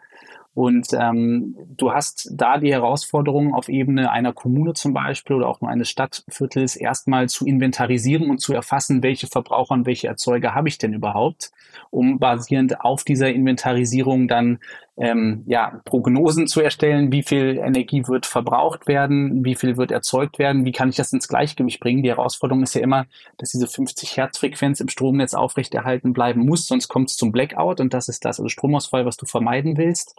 Und 0.56 0.88
ähm, 0.98 1.54
du 1.76 1.92
hast 1.92 2.30
da 2.32 2.56
die 2.56 2.72
Herausforderung 2.72 3.52
auf 3.52 3.68
Ebene 3.68 4.10
einer 4.10 4.32
Kommune 4.32 4.72
zum 4.72 4.94
Beispiel 4.94 5.36
oder 5.36 5.48
auch 5.48 5.60
nur 5.60 5.68
eines 5.68 5.90
Stadtviertels 5.90 6.76
erstmal 6.76 7.28
zu 7.28 7.44
inventarisieren 7.44 8.30
und 8.30 8.38
zu 8.38 8.54
erfassen, 8.54 9.02
welche 9.02 9.26
Verbraucher 9.26 9.74
und 9.74 9.84
welche 9.84 10.08
Erzeuger 10.08 10.54
habe 10.54 10.68
ich 10.68 10.78
denn 10.78 10.94
überhaupt, 10.94 11.52
um 11.90 12.18
basierend 12.18 12.80
auf 12.80 13.04
dieser 13.04 13.28
Inventarisierung 13.28 14.28
dann 14.28 14.58
ähm, 14.98 15.44
ja, 15.46 15.80
Prognosen 15.84 16.46
zu 16.46 16.60
erstellen, 16.60 17.12
wie 17.12 17.22
viel 17.22 17.58
Energie 17.58 18.06
wird 18.06 18.24
verbraucht 18.24 18.88
werden, 18.88 19.44
wie 19.44 19.54
viel 19.54 19.76
wird 19.76 19.90
erzeugt 19.90 20.38
werden, 20.38 20.64
wie 20.64 20.72
kann 20.72 20.88
ich 20.88 20.96
das 20.96 21.12
ins 21.12 21.28
Gleichgewicht 21.28 21.80
bringen. 21.80 22.02
Die 22.02 22.08
Herausforderung 22.08 22.62
ist 22.62 22.74
ja 22.74 22.80
immer, 22.80 23.06
dass 23.36 23.50
diese 23.50 23.66
50 23.66 24.16
Hertz 24.16 24.38
Frequenz 24.38 24.80
im 24.80 24.88
Stromnetz 24.88 25.34
aufrechterhalten 25.34 26.12
bleiben 26.12 26.46
muss, 26.46 26.66
sonst 26.66 26.88
kommt 26.88 27.10
es 27.10 27.16
zum 27.16 27.30
Blackout 27.30 27.80
und 27.80 27.92
das 27.92 28.08
ist 28.08 28.24
das, 28.24 28.38
also 28.38 28.48
Stromausfall, 28.48 29.04
was 29.04 29.16
du 29.16 29.26
vermeiden 29.26 29.76
willst. 29.76 30.16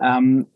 Ähm, 0.00 0.46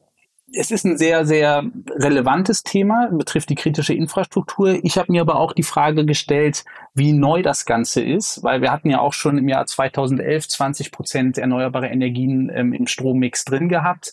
es 0.55 0.71
ist 0.71 0.85
ein 0.85 0.99
sehr, 0.99 1.25
sehr 1.25 1.65
relevantes 1.91 2.63
Thema, 2.63 3.09
betrifft 3.11 3.51
die 3.51 3.55
kritische 3.55 3.95
Infrastruktur. 3.95 4.79
Ich 4.83 4.99
habe 4.99 5.13
mir 5.13 5.23
aber 5.23 5.37
auch 5.37 5.53
die 5.53 5.63
Frage 5.63 6.05
gestellt, 6.05 6.65
wie 6.95 7.13
neu 7.13 7.43
das 7.43 7.65
Ganze 7.65 8.03
ist, 8.03 8.43
weil 8.43 8.61
wir 8.61 8.71
hatten 8.71 8.91
ja 8.91 9.01
auch 9.01 9.13
schon 9.13 9.39
im 9.39 9.49
Jahr 9.49 9.67
2011 9.67 10.49
20 10.49 10.93
Prozent 10.93 11.39
erneuerbare 11.39 11.89
Energien 11.89 12.51
ähm, 12.55 12.73
im 12.73 12.87
Strommix 12.87 13.45
drin 13.45 13.69
gehabt. 13.69 14.13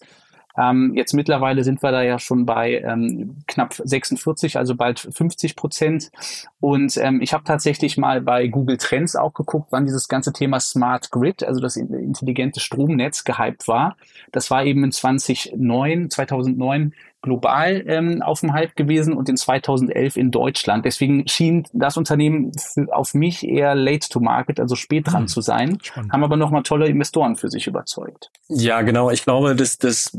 Ähm, 0.57 0.93
jetzt 0.95 1.13
mittlerweile 1.13 1.63
sind 1.63 1.81
wir 1.81 1.91
da 1.91 2.01
ja 2.01 2.19
schon 2.19 2.45
bei 2.45 2.81
ähm, 2.81 3.37
knapp 3.47 3.73
46, 3.83 4.57
also 4.57 4.75
bald 4.75 4.99
50 4.99 5.55
Prozent. 5.55 6.11
Und 6.59 6.97
ähm, 6.97 7.21
ich 7.21 7.33
habe 7.33 7.43
tatsächlich 7.43 7.97
mal 7.97 8.21
bei 8.21 8.47
Google 8.47 8.77
Trends 8.77 9.15
auch 9.15 9.33
geguckt, 9.33 9.67
wann 9.71 9.85
dieses 9.85 10.07
ganze 10.07 10.33
Thema 10.33 10.59
Smart 10.59 11.11
Grid, 11.11 11.43
also 11.43 11.61
das 11.61 11.77
intelligente 11.77 12.59
Stromnetz, 12.59 13.23
gehypt 13.23 13.67
war. 13.67 13.95
Das 14.31 14.51
war 14.51 14.63
eben 14.65 14.83
in 14.83 14.91
2009, 14.91 16.09
2009 16.09 16.93
global 17.21 17.83
ähm, 17.87 18.21
auf 18.21 18.39
dem 18.39 18.53
Hype 18.53 18.75
gewesen 18.75 19.13
und 19.13 19.27
in 19.27 19.37
2011 19.37 20.15
in 20.15 20.31
Deutschland. 20.31 20.85
Deswegen 20.85 21.27
schien 21.27 21.65
das 21.73 21.97
Unternehmen 21.97 22.51
auf 22.91 23.13
mich 23.13 23.47
eher 23.47 23.75
late 23.75 24.07
to 24.09 24.19
market, 24.19 24.59
also 24.59 24.75
spät 24.75 25.07
dran 25.07 25.21
hm, 25.21 25.27
zu 25.27 25.41
sein, 25.41 25.79
spannend. 25.81 26.13
haben 26.13 26.23
aber 26.23 26.37
nochmal 26.37 26.63
tolle 26.63 26.87
Investoren 26.87 27.35
für 27.35 27.49
sich 27.49 27.67
überzeugt. 27.67 28.31
Ja, 28.47 28.81
genau. 28.81 29.11
Ich 29.11 29.23
glaube, 29.23 29.55
dass 29.55 29.77
das, 29.77 30.15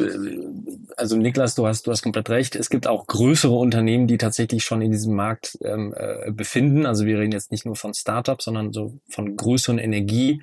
also 0.97 1.17
Niklas, 1.17 1.55
du 1.55 1.67
hast, 1.67 1.87
du 1.87 1.91
hast 1.91 2.03
komplett 2.03 2.29
recht. 2.29 2.55
Es 2.55 2.69
gibt 2.69 2.87
auch 2.87 3.07
größere 3.07 3.55
Unternehmen, 3.55 4.07
die 4.07 4.19
tatsächlich 4.19 4.65
schon 4.65 4.83
in 4.83 4.91
diesem 4.91 5.15
Markt 5.15 5.59
ähm, 5.65 5.95
äh, 5.97 6.31
befinden. 6.31 6.87
Also 6.87 7.07
wir 7.07 7.19
reden 7.19 7.33
jetzt 7.33 7.51
nicht 7.51 7.65
nur 7.65 7.77
von 7.77 7.95
Startups, 7.95 8.45
sondern 8.45 8.73
so 8.73 8.99
von 9.09 9.37
größeren 9.37 9.79
Energie 9.79 10.43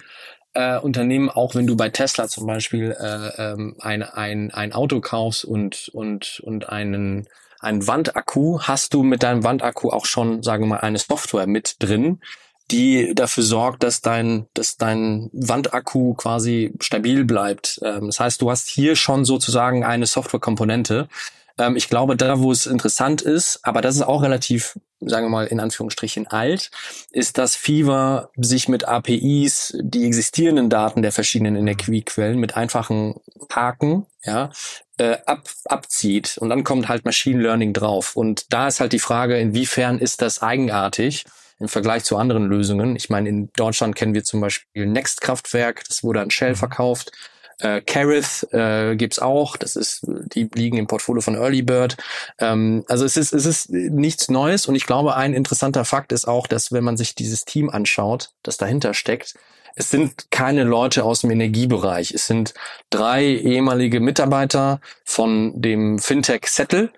äh, 0.54 0.78
Unternehmen, 0.80 1.30
auch 1.30 1.56
wenn 1.56 1.68
du 1.68 1.76
bei 1.76 1.90
Tesla 1.90 2.28
zum 2.28 2.48
Beispiel 2.48 2.96
äh, 3.00 3.52
ähm, 3.52 3.76
ein, 3.80 4.04
ein, 4.04 4.52
ein 4.52 4.74
Auto 4.74 5.02
kaufst 5.02 5.46
und, 5.46 5.90
und, 5.94 6.42
und 6.44 6.70
einen, 6.70 7.28
einen 7.60 7.88
Wandakku, 7.88 8.60
hast 8.62 8.94
du 8.94 9.04
mit 9.04 9.24
deinem 9.24 9.44
Wandakku 9.44 9.90
auch 9.90 10.06
schon, 10.06 10.44
sagen 10.44 10.64
wir 10.64 10.68
mal, 10.68 10.80
eine 10.80 10.98
Software 10.98 11.48
mit 11.48 11.76
drin, 11.80 12.20
die 12.72 13.14
dafür 13.16 13.44
sorgt, 13.44 13.84
dass 13.84 14.02
dein, 14.02 14.48
dass 14.54 14.78
dein 14.78 15.30
Wandakku 15.32 16.16
quasi 16.16 16.74
stabil 16.80 17.24
bleibt. 17.24 17.80
Ähm, 17.84 18.08
das 18.08 18.20
heißt, 18.20 18.42
du 18.42 18.52
hast 18.52 18.68
hier 18.68 18.96
schon 18.96 19.26
sozusagen 19.26 19.84
eine 19.84 20.06
Softwarekomponente, 20.06 21.08
ähm, 21.58 21.76
ich 21.76 21.90
glaube, 21.90 22.16
da, 22.16 22.40
wo 22.40 22.52
es 22.52 22.66
interessant 22.66 23.22
ist, 23.22 23.60
aber 23.64 23.82
das 23.82 23.96
ist 23.96 24.02
auch 24.02 24.24
relativ, 24.24 24.80
sagen 25.00 25.26
wir 25.26 25.30
mal, 25.30 25.48
in 25.48 25.60
Anführungsstrichen 25.60 26.28
alt, 26.28 26.72
ist, 27.12 27.38
dass 27.38 27.56
Fever 27.56 28.30
sich 28.38 28.70
mit 28.70 28.88
APIs 28.88 29.78
die 29.80 30.06
existierenden 30.06 30.70
Daten 30.70 31.02
der 31.02 31.12
verschiedenen 31.12 31.56
Energiequellen 31.56 32.40
mit 32.40 32.56
einfachen 32.56 33.16
Haken, 33.52 34.06
ja, 34.24 34.52
äh, 34.98 35.18
ab, 35.26 35.50
abzieht. 35.66 36.38
Und 36.38 36.50
dann 36.50 36.64
kommt 36.64 36.90
halt 36.90 37.06
Machine 37.06 37.42
Learning 37.42 37.74
drauf. 37.74 38.16
Und 38.16 38.52
da 38.54 38.68
ist 38.68 38.80
halt 38.80 38.94
die 38.94 39.00
Frage, 39.00 39.38
inwiefern 39.38 40.00
ist 40.00 40.22
das 40.22 40.42
eigenartig? 40.42 41.26
im 41.60 41.68
Vergleich 41.68 42.04
zu 42.04 42.18
anderen 42.18 42.46
Lösungen. 42.48 42.96
Ich 42.96 43.10
meine, 43.10 43.30
in 43.30 43.50
Deutschland 43.54 43.96
kennen 43.96 44.14
wir 44.14 44.24
zum 44.24 44.42
Beispiel 44.42 44.86
Next 44.86 45.22
Kraftwerk, 45.22 45.84
das 45.88 46.04
wurde 46.04 46.22
an 46.22 46.30
Shell 46.30 46.52
mhm. 46.52 46.58
verkauft. 46.58 47.12
Äh, 47.60 47.82
Carith 47.82 48.48
äh, 48.52 48.96
gibt's 48.96 49.20
auch. 49.20 49.58
Das 49.58 49.76
ist, 49.76 50.06
die 50.06 50.50
liegen 50.54 50.78
im 50.78 50.88
Portfolio 50.88 51.22
von 51.22 51.36
Early 51.36 51.62
Bird. 51.64 51.98
Ähm, 52.40 52.84
also 52.88 53.06
es 53.06 53.18
ist, 53.18 53.34
es 53.34 53.46
ist 53.46 53.72
nichts 53.72 54.30
Neues 54.30 54.68
und 54.68 54.76
ich 54.76 54.86
glaube, 54.86 55.16
ein 55.16 55.34
interessanter 55.34 55.86
Fakt 55.86 56.12
ist 56.12 56.28
auch, 56.28 56.48
dass 56.48 56.72
wenn 56.72 56.84
man 56.84 56.98
sich 56.98 57.16
dieses 57.16 57.46
Team 57.46 57.70
anschaut, 57.70 58.32
das 58.44 58.58
dahinter 58.58 58.94
steckt, 58.94 59.34
es 59.76 59.92
sind 59.92 60.32
keine 60.32 60.64
Leute 60.64 61.04
aus 61.04 61.22
dem 61.22 61.30
Energiebereich. 61.30 62.12
Es 62.12 62.26
sind 62.26 62.56
drei 62.90 63.26
ehemalige 63.26 64.00
Mitarbeiter 64.00 64.82
von 65.06 65.54
dem 65.62 66.00
Fintech 66.00 66.48
Settle 66.48 66.92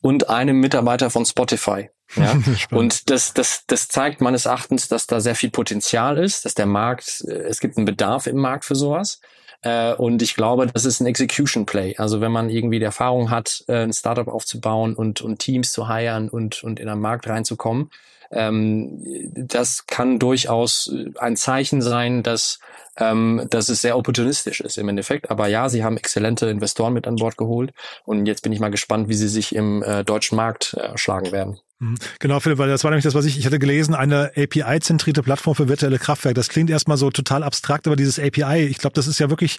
und 0.00 0.30
einem 0.30 0.60
Mitarbeiter 0.60 1.10
von 1.10 1.26
Spotify. 1.26 1.90
Ja? 2.14 2.36
und 2.70 3.10
das, 3.10 3.34
das, 3.34 3.64
das 3.66 3.88
zeigt 3.88 4.20
meines 4.20 4.46
Erachtens, 4.46 4.86
dass 4.86 5.08
da 5.08 5.20
sehr 5.20 5.34
viel 5.34 5.50
Potenzial 5.50 6.16
ist, 6.16 6.44
dass 6.44 6.54
der 6.54 6.66
Markt, 6.66 7.24
äh, 7.26 7.32
es 7.32 7.58
gibt 7.58 7.76
einen 7.76 7.86
Bedarf 7.86 8.28
im 8.28 8.36
Markt 8.36 8.64
für 8.64 8.76
sowas. 8.76 9.20
Äh, 9.62 9.94
und 9.94 10.22
ich 10.22 10.34
glaube, 10.34 10.66
das 10.66 10.84
ist 10.84 11.00
ein 11.00 11.06
Execution 11.06 11.66
Play. 11.66 11.94
Also 11.96 12.20
wenn 12.20 12.32
man 12.32 12.50
irgendwie 12.50 12.78
die 12.78 12.84
Erfahrung 12.84 13.30
hat, 13.30 13.64
äh, 13.68 13.84
ein 13.84 13.92
Startup 13.92 14.28
aufzubauen 14.28 14.94
und, 14.94 15.20
und 15.22 15.38
Teams 15.38 15.72
zu 15.72 15.88
hiren 15.88 16.28
und, 16.28 16.62
und 16.64 16.80
in 16.80 16.86
den 16.86 16.98
Markt 17.00 17.28
reinzukommen, 17.28 17.90
ähm, 18.32 18.98
das 19.34 19.86
kann 19.86 20.18
durchaus 20.18 20.92
ein 21.18 21.36
Zeichen 21.36 21.82
sein, 21.82 22.22
dass, 22.22 22.58
ähm, 22.96 23.46
dass 23.50 23.68
es 23.68 23.82
sehr 23.82 23.96
opportunistisch 23.96 24.60
ist 24.60 24.78
im 24.78 24.88
Endeffekt. 24.88 25.30
Aber 25.30 25.46
ja, 25.48 25.68
sie 25.68 25.84
haben 25.84 25.96
exzellente 25.96 26.46
Investoren 26.46 26.94
mit 26.94 27.06
an 27.06 27.16
Bord 27.16 27.36
geholt. 27.36 27.72
Und 28.04 28.26
jetzt 28.26 28.42
bin 28.42 28.52
ich 28.52 28.60
mal 28.60 28.70
gespannt, 28.70 29.08
wie 29.08 29.14
sie 29.14 29.28
sich 29.28 29.54
im 29.54 29.82
äh, 29.82 30.02
deutschen 30.02 30.36
Markt 30.36 30.74
äh, 30.74 30.96
schlagen 30.96 31.30
werden. 31.30 31.58
Mhm. 31.82 31.96
Genau, 32.20 32.38
Philipp, 32.38 32.58
weil 32.58 32.68
das 32.68 32.84
war 32.84 32.90
nämlich 32.92 33.04
das, 33.04 33.14
was 33.14 33.24
ich, 33.24 33.38
ich 33.38 33.44
hatte 33.44 33.58
gelesen, 33.58 33.94
eine 33.94 34.30
API-zentrierte 34.36 35.22
Plattform 35.22 35.56
für 35.56 35.68
virtuelle 35.68 35.98
Kraftwerke. 35.98 36.34
Das 36.34 36.48
klingt 36.48 36.70
erstmal 36.70 36.96
so 36.96 37.10
total 37.10 37.42
abstrakt, 37.42 37.86
aber 37.86 37.96
dieses 37.96 38.18
API, 38.18 38.66
ich 38.66 38.78
glaube, 38.78 38.94
das 38.94 39.08
ist 39.08 39.18
ja 39.18 39.30
wirklich, 39.30 39.58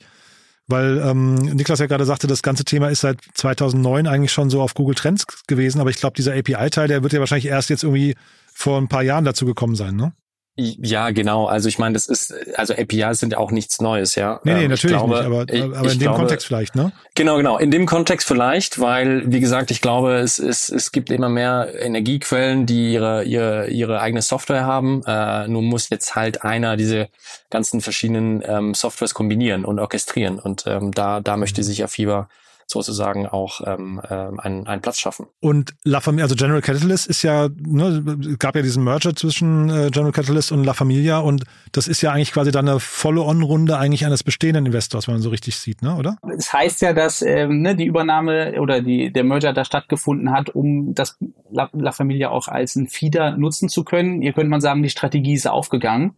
weil 0.67 0.99
ähm, 1.05 1.35
Niklas 1.35 1.79
ja 1.79 1.87
gerade 1.87 2.05
sagte, 2.05 2.27
das 2.27 2.41
ganze 2.41 2.63
Thema 2.63 2.87
ist 2.89 3.01
seit 3.01 3.19
2009 3.33 4.07
eigentlich 4.07 4.31
schon 4.31 4.49
so 4.49 4.61
auf 4.61 4.73
Google 4.73 4.95
Trends 4.95 5.25
gewesen, 5.47 5.81
aber 5.81 5.89
ich 5.89 5.97
glaube, 5.97 6.15
dieser 6.15 6.33
API-Teil, 6.33 6.87
der 6.87 7.03
wird 7.03 7.11
ja 7.11 7.19
wahrscheinlich 7.19 7.47
erst 7.47 7.69
jetzt 7.69 7.83
irgendwie 7.83 8.15
vor 8.53 8.77
ein 8.77 8.87
paar 8.87 9.03
Jahren 9.03 9.25
dazu 9.25 9.45
gekommen 9.45 9.75
sein, 9.75 9.95
ne? 9.95 10.13
Ja, 10.55 11.09
genau. 11.09 11.47
Also 11.47 11.67
ich 11.67 11.79
meine, 11.79 11.93
das 11.93 12.05
ist, 12.05 12.31
also 12.55 12.75
APIs 12.75 13.19
sind 13.19 13.33
ja 13.33 13.39
auch 13.39 13.49
nichts 13.49 13.81
Neues, 13.81 14.13
ja. 14.13 14.39
Nee, 14.43 14.53
nee, 14.53 14.63
ähm, 14.65 14.69
natürlich 14.69 14.95
glaube, 14.95 15.15
nicht, 15.15 15.25
aber, 15.25 15.49
ich, 15.51 15.63
aber 15.63 15.81
in 15.81 15.87
dem 15.87 15.99
glaube, 15.99 16.19
Kontext 16.19 16.45
vielleicht, 16.45 16.75
ne? 16.75 16.91
Genau, 17.15 17.37
genau. 17.37 17.57
In 17.57 17.71
dem 17.71 17.87
Kontext 17.87 18.27
vielleicht, 18.27 18.79
weil, 18.79 19.23
wie 19.31 19.39
gesagt, 19.39 19.71
ich 19.71 19.81
glaube, 19.81 20.17
es, 20.17 20.37
es, 20.37 20.69
es 20.69 20.91
gibt 20.91 21.09
immer 21.09 21.27
mehr 21.27 21.69
Energiequellen, 21.79 22.67
die 22.67 22.93
ihre, 22.93 23.23
ihre, 23.23 23.67
ihre 23.69 23.99
eigene 23.99 24.21
Software 24.21 24.63
haben. 24.63 25.01
Äh, 25.07 25.47
nur 25.47 25.63
muss 25.63 25.89
jetzt 25.89 26.13
halt 26.13 26.43
einer 26.43 26.77
diese 26.77 27.09
ganzen 27.49 27.81
verschiedenen 27.81 28.43
ähm, 28.45 28.75
Softwares 28.75 29.15
kombinieren 29.15 29.65
und 29.65 29.79
orchestrieren. 29.79 30.37
Und 30.37 30.65
ähm, 30.67 30.91
da, 30.91 31.19
da 31.19 31.35
möchte 31.35 31.63
sich 31.63 31.79
ja 31.79 31.87
Fieber 31.87 32.29
sozusagen 32.67 33.27
auch 33.27 33.61
ähm, 33.65 34.01
äh, 34.03 34.13
einen, 34.13 34.67
einen 34.67 34.81
Platz 34.81 34.99
schaffen. 34.99 35.27
Und 35.39 35.73
La 35.83 35.99
Familia, 35.99 36.25
also 36.25 36.35
General 36.35 36.61
Catalyst 36.61 37.07
ist 37.07 37.23
ja, 37.23 37.49
ne, 37.49 38.35
gab 38.39 38.55
ja 38.55 38.61
diesen 38.61 38.83
Merger 38.83 39.15
zwischen 39.15 39.69
äh, 39.69 39.89
General 39.91 40.11
Catalyst 40.11 40.51
und 40.51 40.63
La 40.63 40.73
Familia 40.73 41.19
und 41.19 41.43
das 41.71 41.87
ist 41.87 42.01
ja 42.01 42.11
eigentlich 42.11 42.31
quasi 42.31 42.51
dann 42.51 42.67
eine 42.67 42.79
Follow-on-Runde 42.79 43.77
eigentlich 43.77 44.05
eines 44.05 44.23
bestehenden 44.23 44.65
Investors, 44.65 45.07
wenn 45.07 45.15
man 45.15 45.21
so 45.21 45.29
richtig 45.29 45.57
sieht, 45.57 45.81
ne, 45.81 45.95
oder? 45.95 46.17
Es 46.37 46.43
das 46.45 46.53
heißt 46.53 46.81
ja, 46.81 46.93
dass 46.93 47.21
ähm, 47.21 47.61
ne, 47.61 47.75
die 47.75 47.85
Übernahme 47.85 48.59
oder 48.59 48.81
die, 48.81 49.11
der 49.11 49.23
Merger 49.23 49.53
da 49.53 49.65
stattgefunden 49.65 50.31
hat, 50.31 50.49
um 50.49 50.93
das 50.93 51.17
La, 51.51 51.69
La 51.73 51.91
Familia 51.91 52.29
auch 52.29 52.47
als 52.47 52.75
ein 52.75 52.87
Feeder 52.87 53.37
nutzen 53.37 53.69
zu 53.69 53.83
können. 53.83 54.21
Hier 54.21 54.33
könnte 54.33 54.49
man 54.49 54.61
sagen, 54.61 54.83
die 54.83 54.89
Strategie 54.89 55.33
ist 55.33 55.47
aufgegangen. 55.47 56.15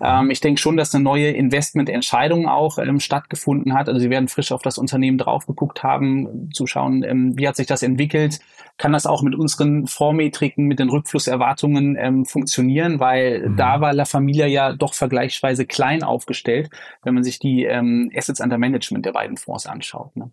Ähm, 0.00 0.30
ich 0.30 0.40
denke 0.40 0.60
schon, 0.60 0.76
dass 0.76 0.94
eine 0.94 1.04
neue 1.04 1.30
Investmententscheidung 1.30 2.48
auch 2.48 2.78
ähm, 2.78 3.00
stattgefunden 3.00 3.74
hat. 3.74 3.88
Also 3.88 4.00
sie 4.00 4.10
werden 4.10 4.28
frisch 4.28 4.50
auf 4.50 4.62
das 4.62 4.78
Unternehmen 4.78 5.18
drauf 5.18 5.46
geguckt 5.46 5.82
haben, 5.82 6.50
zu 6.52 6.66
schauen, 6.66 7.02
ähm, 7.04 7.38
wie 7.38 7.46
hat 7.46 7.56
sich 7.56 7.66
das 7.66 7.82
entwickelt. 7.82 8.40
Kann 8.76 8.92
das 8.92 9.06
auch 9.06 9.22
mit 9.22 9.36
unseren 9.36 9.86
Vormetriken, 9.86 10.66
mit 10.66 10.80
den 10.80 10.90
Rückflusserwartungen 10.90 11.96
ähm, 11.96 12.24
funktionieren? 12.24 12.98
Weil 12.98 13.50
mhm. 13.50 13.56
da 13.56 13.80
war 13.80 13.94
La 13.94 14.04
Familia 14.04 14.46
ja 14.46 14.72
doch 14.72 14.94
vergleichsweise 14.94 15.64
klein 15.64 16.02
aufgestellt, 16.02 16.70
wenn 17.04 17.14
man 17.14 17.22
sich 17.22 17.38
die 17.38 17.64
ähm, 17.64 18.10
Assets 18.16 18.40
under 18.40 18.58
Management 18.58 19.06
der 19.06 19.12
beiden 19.12 19.36
Fonds 19.36 19.66
anschaut. 19.66 20.16
Ne? 20.16 20.32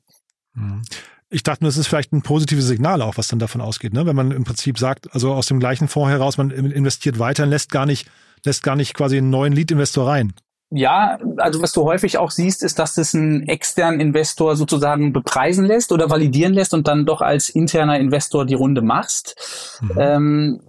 Mhm. 0.55 0.81
Ich 1.29 1.43
dachte, 1.43 1.63
das 1.63 1.77
ist 1.77 1.87
vielleicht 1.87 2.11
ein 2.11 2.23
positives 2.23 2.65
Signal 2.65 3.01
auch, 3.01 3.17
was 3.17 3.29
dann 3.29 3.39
davon 3.39 3.61
ausgeht, 3.61 3.93
ne? 3.93 4.05
wenn 4.05 4.17
man 4.17 4.31
im 4.31 4.43
Prinzip 4.43 4.77
sagt, 4.77 5.13
also 5.13 5.33
aus 5.33 5.45
dem 5.45 5.61
gleichen 5.61 5.87
Fonds 5.87 6.11
heraus, 6.11 6.37
man 6.37 6.51
investiert 6.51 7.19
weiter 7.19 7.43
und 7.43 7.49
lässt 7.51 7.71
gar 7.71 7.85
nicht 7.85 8.09
lässt 8.45 8.63
gar 8.63 8.75
nicht 8.75 8.93
quasi 8.93 9.17
einen 9.17 9.29
neuen 9.29 9.53
Lead-Investor 9.53 10.07
rein. 10.07 10.33
Ja, 10.73 11.17
also 11.37 11.61
was 11.61 11.73
du 11.73 11.83
häufig 11.83 12.17
auch 12.17 12.31
siehst, 12.31 12.63
ist, 12.63 12.79
dass 12.79 12.95
das 12.95 13.13
ein 13.13 13.45
externen 13.47 13.99
Investor 13.99 14.55
sozusagen 14.55 15.11
bepreisen 15.11 15.65
lässt 15.65 15.91
oder 15.91 16.09
validieren 16.09 16.53
lässt 16.53 16.73
und 16.73 16.87
dann 16.87 17.05
doch 17.05 17.19
als 17.19 17.49
interner 17.49 17.99
Investor 17.99 18.45
die 18.45 18.53
Runde 18.53 18.81
machst. 18.81 19.79
Mhm. 19.81 19.97
Ähm, 19.99 20.61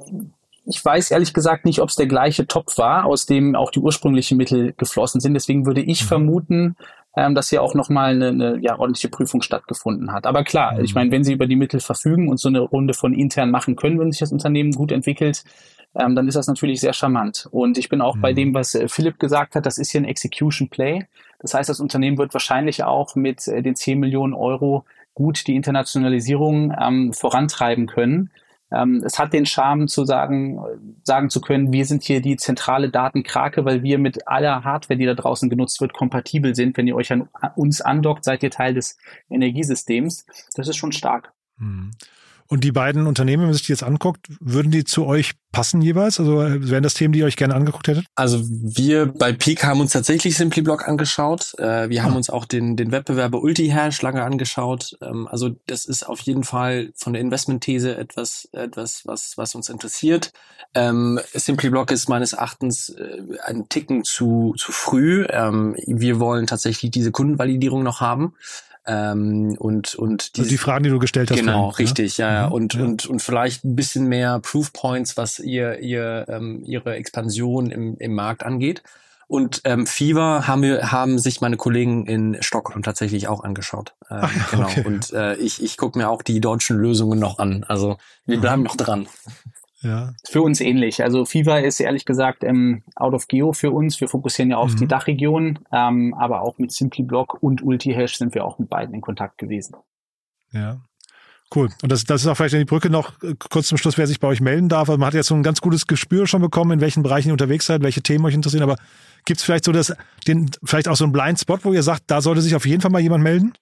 ich 0.65 0.85
weiß 0.85 1.13
ehrlich 1.13 1.33
gesagt 1.35 1.65
nicht, 1.65 1.81
ob 1.81 1.89
es 1.89 1.97
der 1.97 2.07
gleiche 2.07 2.47
Topf 2.49 2.79
war, 2.79 3.05
aus 3.05 3.27
dem 3.27 3.55
auch 3.55 3.71
die 3.71 3.79
ursprünglichen 3.79 4.37
Mittel 4.37 4.75
geflossen 4.77 5.21
sind. 5.21 5.35
Deswegen 5.35 5.67
würde 5.67 5.83
ich 5.83 6.03
mhm. 6.03 6.09
vermuten, 6.09 6.77
ähm, 7.17 7.35
dass 7.35 7.51
hier 7.51 7.63
auch 7.63 7.75
nochmal 7.75 8.15
eine, 8.15 8.29
eine 8.29 8.59
ja, 8.61 8.79
ordentliche 8.79 9.09
Prüfung 9.09 9.43
stattgefunden 9.43 10.13
hat. 10.13 10.27
Aber 10.27 10.45
klar, 10.45 10.75
mhm. 10.75 10.85
ich 10.85 10.95
meine, 10.95 11.11
wenn 11.11 11.25
Sie 11.25 11.33
über 11.33 11.47
die 11.47 11.57
Mittel 11.57 11.81
verfügen 11.81 12.29
und 12.29 12.39
so 12.39 12.49
eine 12.49 12.61
Runde 12.61 12.95
von 12.95 13.13
intern 13.13 13.51
machen 13.51 13.77
können, 13.77 13.99
wenn 13.99 14.11
sich 14.11 14.21
das 14.21 14.33
Unternehmen 14.33 14.73
gut 14.73 14.93
entwickelt, 14.93 15.45
ähm, 15.95 16.15
dann 16.15 16.27
ist 16.27 16.37
das 16.37 16.47
natürlich 16.47 16.81
sehr 16.81 16.93
charmant. 16.93 17.49
Und 17.51 17.77
ich 17.77 17.89
bin 17.89 18.01
auch 18.01 18.17
mhm. 18.17 18.21
bei 18.21 18.33
dem, 18.33 18.55
was 18.55 18.75
äh, 18.75 18.89
Philipp 18.89 19.19
gesagt 19.19 19.55
hat, 19.55 19.67
das 19.67 19.79
ist 19.79 19.91
hier 19.91 20.01
ein 20.01 20.07
Execution 20.07 20.69
Play. 20.69 21.07
Das 21.41 21.55
heißt, 21.55 21.69
das 21.69 21.81
Unternehmen 21.81 22.19
wird 22.19 22.33
wahrscheinlich 22.33 22.85
auch 22.85 23.15
mit 23.15 23.47
äh, 23.49 23.63
den 23.63 23.77
10 23.77 23.99
Millionen 23.99 24.33
Euro 24.33 24.85
gut 25.15 25.47
die 25.47 25.57
Internationalisierung 25.57 26.75
ähm, 26.81 27.13
vorantreiben 27.13 27.87
können. 27.87 28.31
Ähm, 28.75 29.03
es 29.05 29.19
hat 29.19 29.33
den 29.33 29.47
Charme 29.47 29.89
zu 29.89 30.05
sagen, 30.05 30.61
sagen 31.03 31.31
zu 31.31 31.41
können, 31.41 31.73
wir 31.73 31.85
sind 31.85 32.03
hier 32.03 32.21
die 32.21 32.37
zentrale 32.37 32.91
Datenkrake, 32.91 33.65
weil 33.65 33.83
wir 33.83 33.99
mit 33.99 34.29
aller 34.29 34.65
Hardware, 34.65 34.99
die 34.99 35.07
da 35.07 35.15
draußen 35.15 35.51
genutzt 35.51 35.81
wird, 35.81 35.93
kompatibel 35.93 36.55
sind. 36.55 36.77
Wenn 36.77 36.87
ihr 36.87 36.97
euch 36.97 37.13
an 37.13 37.29
uns 37.57 37.81
andockt, 37.81 38.25
seid 38.25 38.43
ihr 38.43 38.51
Teil 38.51 38.75
des 38.75 38.99
Energiesystems. 39.31 40.27
Das 40.55 40.69
ist 40.69 40.77
schon 40.77 40.93
stark. 40.93 41.33
Mhm. 41.59 41.91
Und 42.53 42.65
die 42.65 42.73
beiden 42.73 43.07
Unternehmen, 43.07 43.45
wenn 43.45 43.49
man 43.49 43.55
sich 43.55 43.65
die 43.65 43.73
jetzt 43.73 43.83
anguckt, 43.83 44.27
würden 44.39 44.71
die 44.71 44.85
zu 44.85 45.07
euch 45.07 45.33
passen 45.53 45.81
jeweils? 45.81 46.21
Also 46.21 46.43
äh, 46.43 46.69
wären 46.69 46.83
das 46.83 46.93
Themen, 46.93 47.15
die 47.15 47.21
ihr 47.21 47.25
euch 47.25 47.37
gerne 47.37 47.55
angeguckt 47.55 47.89
hättet? 47.89 48.05
Also 48.15 48.43
wir 48.45 49.07
bei 49.07 49.33
Peak 49.33 49.65
haben 49.65 49.81
uns 49.81 49.93
tatsächlich 49.93 50.37
SimplyBlock 50.37 50.87
angeschaut. 50.87 51.55
Äh, 51.59 51.89
wir 51.89 52.03
haben 52.03 52.13
ah. 52.13 52.17
uns 52.17 52.29
auch 52.29 52.45
den, 52.45 52.77
den 52.77 52.93
Wettbewerber 52.93 53.43
UltiHash 53.43 54.03
lange 54.03 54.23
angeschaut. 54.23 54.99
Ähm, 55.01 55.27
also 55.29 55.57
das 55.67 55.87
ist 55.87 56.07
auf 56.07 56.21
jeden 56.21 56.45
Fall 56.45 56.93
von 56.95 57.15
der 57.15 57.23
Investmentthese 57.23 57.97
etwas, 57.97 58.51
etwas 58.53 59.07
was, 59.07 59.39
was 59.39 59.55
uns 59.55 59.71
interessiert. 59.71 60.35
Ähm, 60.75 61.21
SimplyBlock 61.33 61.91
ist 61.91 62.11
meines 62.11 62.35
Erachtens 62.35 62.91
äh, 62.91 63.23
ein 63.47 63.71
Ticken 63.71 64.05
zu, 64.05 64.53
zu 64.59 64.73
früh. 64.73 65.25
Ähm, 65.31 65.75
wir 65.87 66.21
wollen 66.21 66.47
tatsächlich 66.47 66.91
diese 66.91 67.13
Kundenvalidierung 67.13 67.83
noch 67.83 68.03
haben. 68.03 68.35
Ähm, 68.87 69.57
und 69.59 69.95
und 69.95 70.33
also 70.37 70.49
die 70.49 70.59
Fragen, 70.59 70.85
die 70.85 70.91
du 70.91 70.99
gestellt 70.99 71.31
hast. 71.31 71.39
Genau, 71.39 71.71
vorhin, 71.71 71.87
richtig, 71.87 72.19
ja, 72.19 72.33
ja. 72.33 72.47
Mhm. 72.47 72.53
Und, 72.53 72.75
ja. 72.75 72.83
und 72.83 73.07
und 73.07 73.23
vielleicht 73.23 73.65
ein 73.65 73.77
bisschen 73.77 74.09
mehr 74.09 74.41
Proof 74.41 74.73
Points, 74.73 75.17
was 75.17 75.39
ihr 75.39 75.79
ihr 75.79 76.27
ähm, 76.29 76.63
ihre 76.65 76.97
Expansion 76.97 77.71
im, 77.71 77.97
im 77.99 78.15
Markt 78.15 78.45
angeht. 78.45 78.83
Und 79.29 79.63
ähm, 79.65 79.87
Fever 79.87 80.47
haben 80.47 80.63
wir 80.63 80.93
haben 80.93 81.19
sich 81.19 81.41
meine 81.41 81.57
Kollegen 81.57 82.07
in 82.07 82.37
Stockholm 82.43 82.83
tatsächlich 82.83 83.29
auch 83.29 83.45
angeschaut. 83.45 83.95
Ähm, 84.11 84.19
Ach, 84.23 84.51
genau. 84.51 84.67
Okay. 84.67 84.85
Und 84.85 85.13
äh, 85.13 85.37
ich 85.37 85.63
ich 85.63 85.77
gucke 85.77 85.97
mir 85.99 86.11
auch 86.11 86.23
die 86.23 86.41
deutschen 86.41 86.77
Lösungen 86.77 87.19
noch 87.19 87.39
an. 87.39 87.65
Also 87.69 87.99
wir 88.27 88.41
bleiben 88.41 88.63
noch 88.63 88.77
dran. 88.77 89.07
Ja. 89.83 90.13
Für 90.29 90.43
uns 90.43 90.61
ähnlich. 90.61 91.03
Also 91.03 91.25
Fever 91.25 91.63
ist 91.63 91.81
ehrlich 91.81 92.05
gesagt 92.05 92.45
ähm, 92.45 92.83
out 92.95 93.15
of 93.15 93.27
geo 93.29 93.53
für 93.53 93.73
uns. 93.73 94.01
Wir 94.01 94.09
fokussieren 94.09 94.51
ja 94.51 94.57
auf 94.57 94.73
mhm. 94.73 94.77
die 94.77 94.87
Dachregion, 94.87 95.59
ähm, 95.73 96.15
aber 96.15 96.43
auch 96.43 96.59
mit 96.59 96.73
SimplyBlock 96.73 97.43
und 97.43 97.63
UltiHash 97.63 98.17
sind 98.17 98.35
wir 98.35 98.45
auch 98.45 98.59
mit 98.59 98.71
beiden 98.71 98.95
in 98.95 99.01
Kontakt 99.01 99.39
gewesen. 99.39 99.77
Ja. 100.53 100.81
Cool. 101.55 101.69
Und 101.83 101.93
das, 101.93 102.05
das 102.05 102.23
ist 102.23 102.27
auch 102.29 102.37
vielleicht 102.37 102.55
die 102.55 102.65
Brücke 102.65 102.89
noch 102.89 103.23
äh, 103.23 103.35
kurz 103.51 103.69
zum 103.69 103.77
Schluss, 103.77 103.99
wer 103.99 104.07
sich 104.07 104.21
bei 104.21 104.29
euch 104.29 104.41
melden 104.41 104.69
darf. 104.69 104.89
Also 104.89 104.99
man 104.99 105.09
hat 105.09 105.15
jetzt 105.15 105.27
so 105.27 105.35
ein 105.35 105.43
ganz 105.43 105.61
gutes 105.61 105.87
Gespür 105.87 106.27
schon 106.27 106.41
bekommen, 106.41 106.73
in 106.73 106.81
welchen 106.81 107.03
Bereichen 107.03 107.29
ihr 107.29 107.35
unterwegs 107.35 107.67
seid, 107.67 107.83
welche 107.83 108.03
Themen 108.03 108.25
euch 108.25 108.35
interessieren. 108.35 108.63
Aber 108.63 108.77
gibt 109.25 109.41
es 109.41 109.45
vielleicht 109.45 109.65
so 109.65 109.73
das, 109.73 109.95
den, 110.27 110.51
vielleicht 110.63 110.89
auch 110.89 110.97
so 110.97 111.05
einen 111.05 111.13
Blind 111.13 111.41
Spot, 111.41 111.59
wo 111.63 111.73
ihr 111.73 111.83
sagt, 111.83 112.05
da 112.07 112.21
sollte 112.21 112.41
sich 112.41 112.55
auf 112.55 112.67
jeden 112.67 112.81
Fall 112.81 112.91
mal 112.91 113.01
jemand 113.01 113.25
melden? 113.25 113.53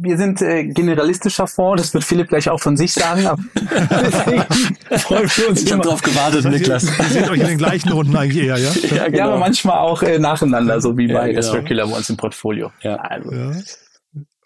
Wir 0.00 0.16
sind 0.16 0.40
äh, 0.40 0.64
generalistischer 0.64 1.46
Fonds, 1.46 1.82
das 1.82 1.94
wird 1.94 2.04
Philipp 2.04 2.28
gleich 2.28 2.48
auch 2.48 2.60
von 2.60 2.76
sich 2.76 2.92
sagen. 2.92 3.26
Aber 3.26 3.42
freuen 4.98 5.28
wir 5.28 5.48
uns 5.50 5.62
ich 5.62 5.72
habe 5.72 5.82
drauf 5.82 6.02
gewartet, 6.02 6.44
Niklas. 6.46 6.84
Ihr 6.84 7.04
seht 7.04 7.30
euch 7.30 7.40
in 7.40 7.46
den 7.46 7.58
gleichen 7.58 7.90
Runden 7.90 8.16
eigentlich 8.16 8.44
eher, 8.44 8.56
ja? 8.56 8.70
Ja, 8.70 9.04
genau. 9.06 9.18
ja 9.18 9.24
aber 9.26 9.38
manchmal 9.38 9.78
auch 9.78 10.02
äh, 10.02 10.18
nacheinander, 10.18 10.80
so 10.80 10.96
wie 10.96 11.08
ja, 11.08 11.20
bei 11.20 11.28
genau. 11.30 11.42
Circular 11.42 11.88
bei 11.88 11.96
uns 11.96 12.08
im 12.08 12.16
Portfolio. 12.16 12.72
Ja. 12.80 12.96
Also. 12.96 13.32
ja. 13.32 13.52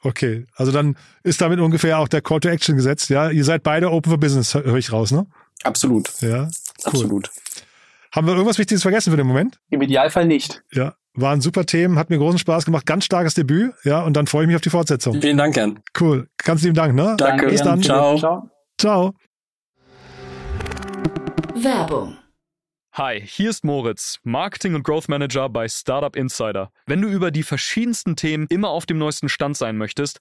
Okay, 0.02 0.46
also 0.54 0.72
dann 0.72 0.96
ist 1.22 1.40
damit 1.40 1.58
ungefähr 1.58 1.98
auch 1.98 2.08
der 2.08 2.22
Call 2.22 2.40
to 2.40 2.48
Action 2.48 2.76
gesetzt, 2.76 3.08
ja? 3.10 3.30
Ihr 3.30 3.44
seid 3.44 3.62
beide 3.62 3.90
Open 3.90 4.10
for 4.10 4.18
Business, 4.18 4.54
höre 4.54 4.76
ich 4.76 4.92
raus, 4.92 5.12
ne? 5.12 5.26
Absolut. 5.62 6.10
Ja, 6.20 6.42
cool. 6.44 6.48
absolut. 6.84 7.30
Haben 8.12 8.26
wir 8.26 8.34
irgendwas 8.34 8.58
Wichtiges 8.58 8.82
vergessen 8.82 9.10
für 9.10 9.16
den 9.16 9.26
Moment? 9.26 9.58
Im 9.70 9.82
Idealfall 9.82 10.26
nicht. 10.26 10.62
Ja, 10.72 10.94
waren 11.16 11.40
super 11.40 11.66
Themen, 11.66 11.98
hat 11.98 12.10
mir 12.10 12.18
großen 12.18 12.38
Spaß 12.38 12.64
gemacht, 12.64 12.86
ganz 12.86 13.04
starkes 13.04 13.34
Debüt, 13.34 13.72
ja, 13.84 14.02
und 14.02 14.14
dann 14.16 14.26
freue 14.26 14.42
ich 14.42 14.46
mich 14.48 14.56
auf 14.56 14.62
die 14.62 14.70
Fortsetzung. 14.70 15.20
Vielen 15.20 15.38
Dank, 15.38 15.56
Jan. 15.56 15.80
Cool. 15.98 16.28
Ganz 16.38 16.62
lieben 16.62 16.74
Dank, 16.74 16.94
ne? 16.94 17.14
Danke. 17.18 17.48
Bis 17.48 17.62
dann. 17.62 17.82
Ciao. 17.82 18.18
Ciao. 18.18 18.50
Ciao. 18.78 19.14
Werbung. 21.54 22.16
Hi, 22.92 23.20
hier 23.20 23.50
ist 23.50 23.62
Moritz, 23.62 24.20
Marketing 24.22 24.74
und 24.74 24.82
Growth 24.82 25.10
Manager 25.10 25.50
bei 25.50 25.68
Startup 25.68 26.16
Insider. 26.16 26.70
Wenn 26.86 27.02
du 27.02 27.08
über 27.08 27.30
die 27.30 27.42
verschiedensten 27.42 28.16
Themen 28.16 28.46
immer 28.48 28.70
auf 28.70 28.86
dem 28.86 28.96
neuesten 28.96 29.28
Stand 29.28 29.56
sein 29.56 29.76
möchtest, 29.76 30.20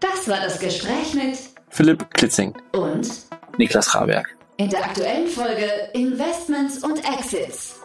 Das 0.00 0.28
war 0.28 0.40
das 0.40 0.60
Gespräch 0.60 1.14
mit 1.14 1.38
Philipp 1.70 2.12
Klitzing 2.14 2.54
und 2.72 3.08
Niklas 3.56 3.94
Raberg. 3.94 4.36
In 4.56 4.70
der 4.70 4.84
aktuellen 4.84 5.28
Folge 5.28 5.70
Investments 5.92 6.82
und 6.84 6.98
Exits. 6.98 7.80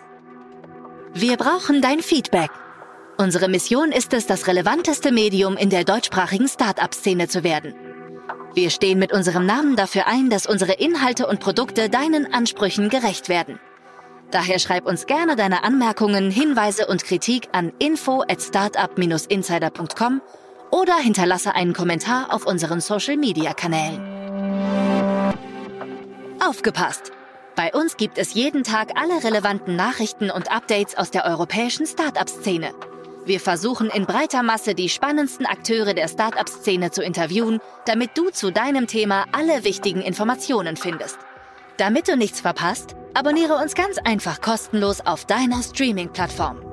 Wir 1.14 1.38
brauchen 1.38 1.82
dein 1.82 2.02
Feedback. 2.02 2.50
Unsere 3.18 3.48
Mission 3.48 3.92
ist 3.92 4.14
es, 4.14 4.26
das 4.26 4.48
relevanteste 4.48 5.12
Medium 5.12 5.58
in 5.58 5.70
der 5.70 5.84
deutschsprachigen 5.84 6.48
Start-up-Szene 6.48 7.28
zu 7.28 7.44
werden. 7.44 7.76
Wir 8.56 8.70
stehen 8.70 9.00
mit 9.00 9.12
unserem 9.12 9.46
Namen 9.46 9.76
dafür 9.76 10.08
ein, 10.08 10.30
dass 10.30 10.46
unsere 10.46 10.74
Inhalte 10.74 11.28
und 11.28 11.40
Produkte 11.40 11.90
deinen 11.90 12.32
Ansprüchen 12.34 12.90
gerecht 12.90 13.30
werden. 13.30 13.60
Daher 14.32 14.58
schreib 14.58 14.88
uns 14.88 15.06
gerne 15.06 15.36
deine 15.36 15.64
Anmerkungen, 15.64 16.32
Hinweise 16.32 16.88
und 16.88 17.04
Kritik 17.04 17.50
an 17.52 17.72
info 17.78 18.22
at 18.22 18.42
startup-insider.com 18.42 20.22
oder 20.74 20.96
hinterlasse 20.96 21.54
einen 21.54 21.74
Kommentar 21.74 22.34
auf 22.34 22.48
unseren 22.48 22.82
Social-Media-Kanälen. 22.82 24.02
Aufgepasst! 26.44 27.12
Bei 27.56 27.72
uns 27.72 27.96
gibt 27.96 28.18
es 28.18 28.34
jeden 28.34 28.64
Tag 28.64 29.00
alle 29.00 29.24
relevanten 29.24 29.76
Nachrichten 29.76 30.32
und 30.32 30.52
Updates 30.52 30.98
aus 30.98 31.12
der 31.12 31.26
europäischen 31.26 31.86
Startup-Szene. 31.86 32.74
Wir 33.24 33.40
versuchen 33.40 33.92
in 33.92 34.08
breiter 34.08 34.42
Masse 34.42 34.74
die 34.74 34.90
spannendsten 34.90 35.46
Akteure 35.46 35.94
der 35.94 36.08
Startup-Szene 36.08 36.90
zu 36.90 37.04
interviewen, 37.04 37.60
damit 37.86 38.18
du 38.18 38.32
zu 38.32 38.52
deinem 38.52 38.88
Thema 38.88 39.26
alle 39.32 39.64
wichtigen 39.64 40.02
Informationen 40.02 40.76
findest. 40.76 41.20
Damit 41.78 42.08
du 42.08 42.18
nichts 42.18 42.42
verpasst, 42.42 42.96
abonniere 43.14 43.58
uns 43.58 43.76
ganz 43.76 44.00
einfach 44.04 44.42
kostenlos 44.42 45.02
auf 45.02 45.26
deiner 45.26 45.62
Streaming-Plattform. 45.62 46.73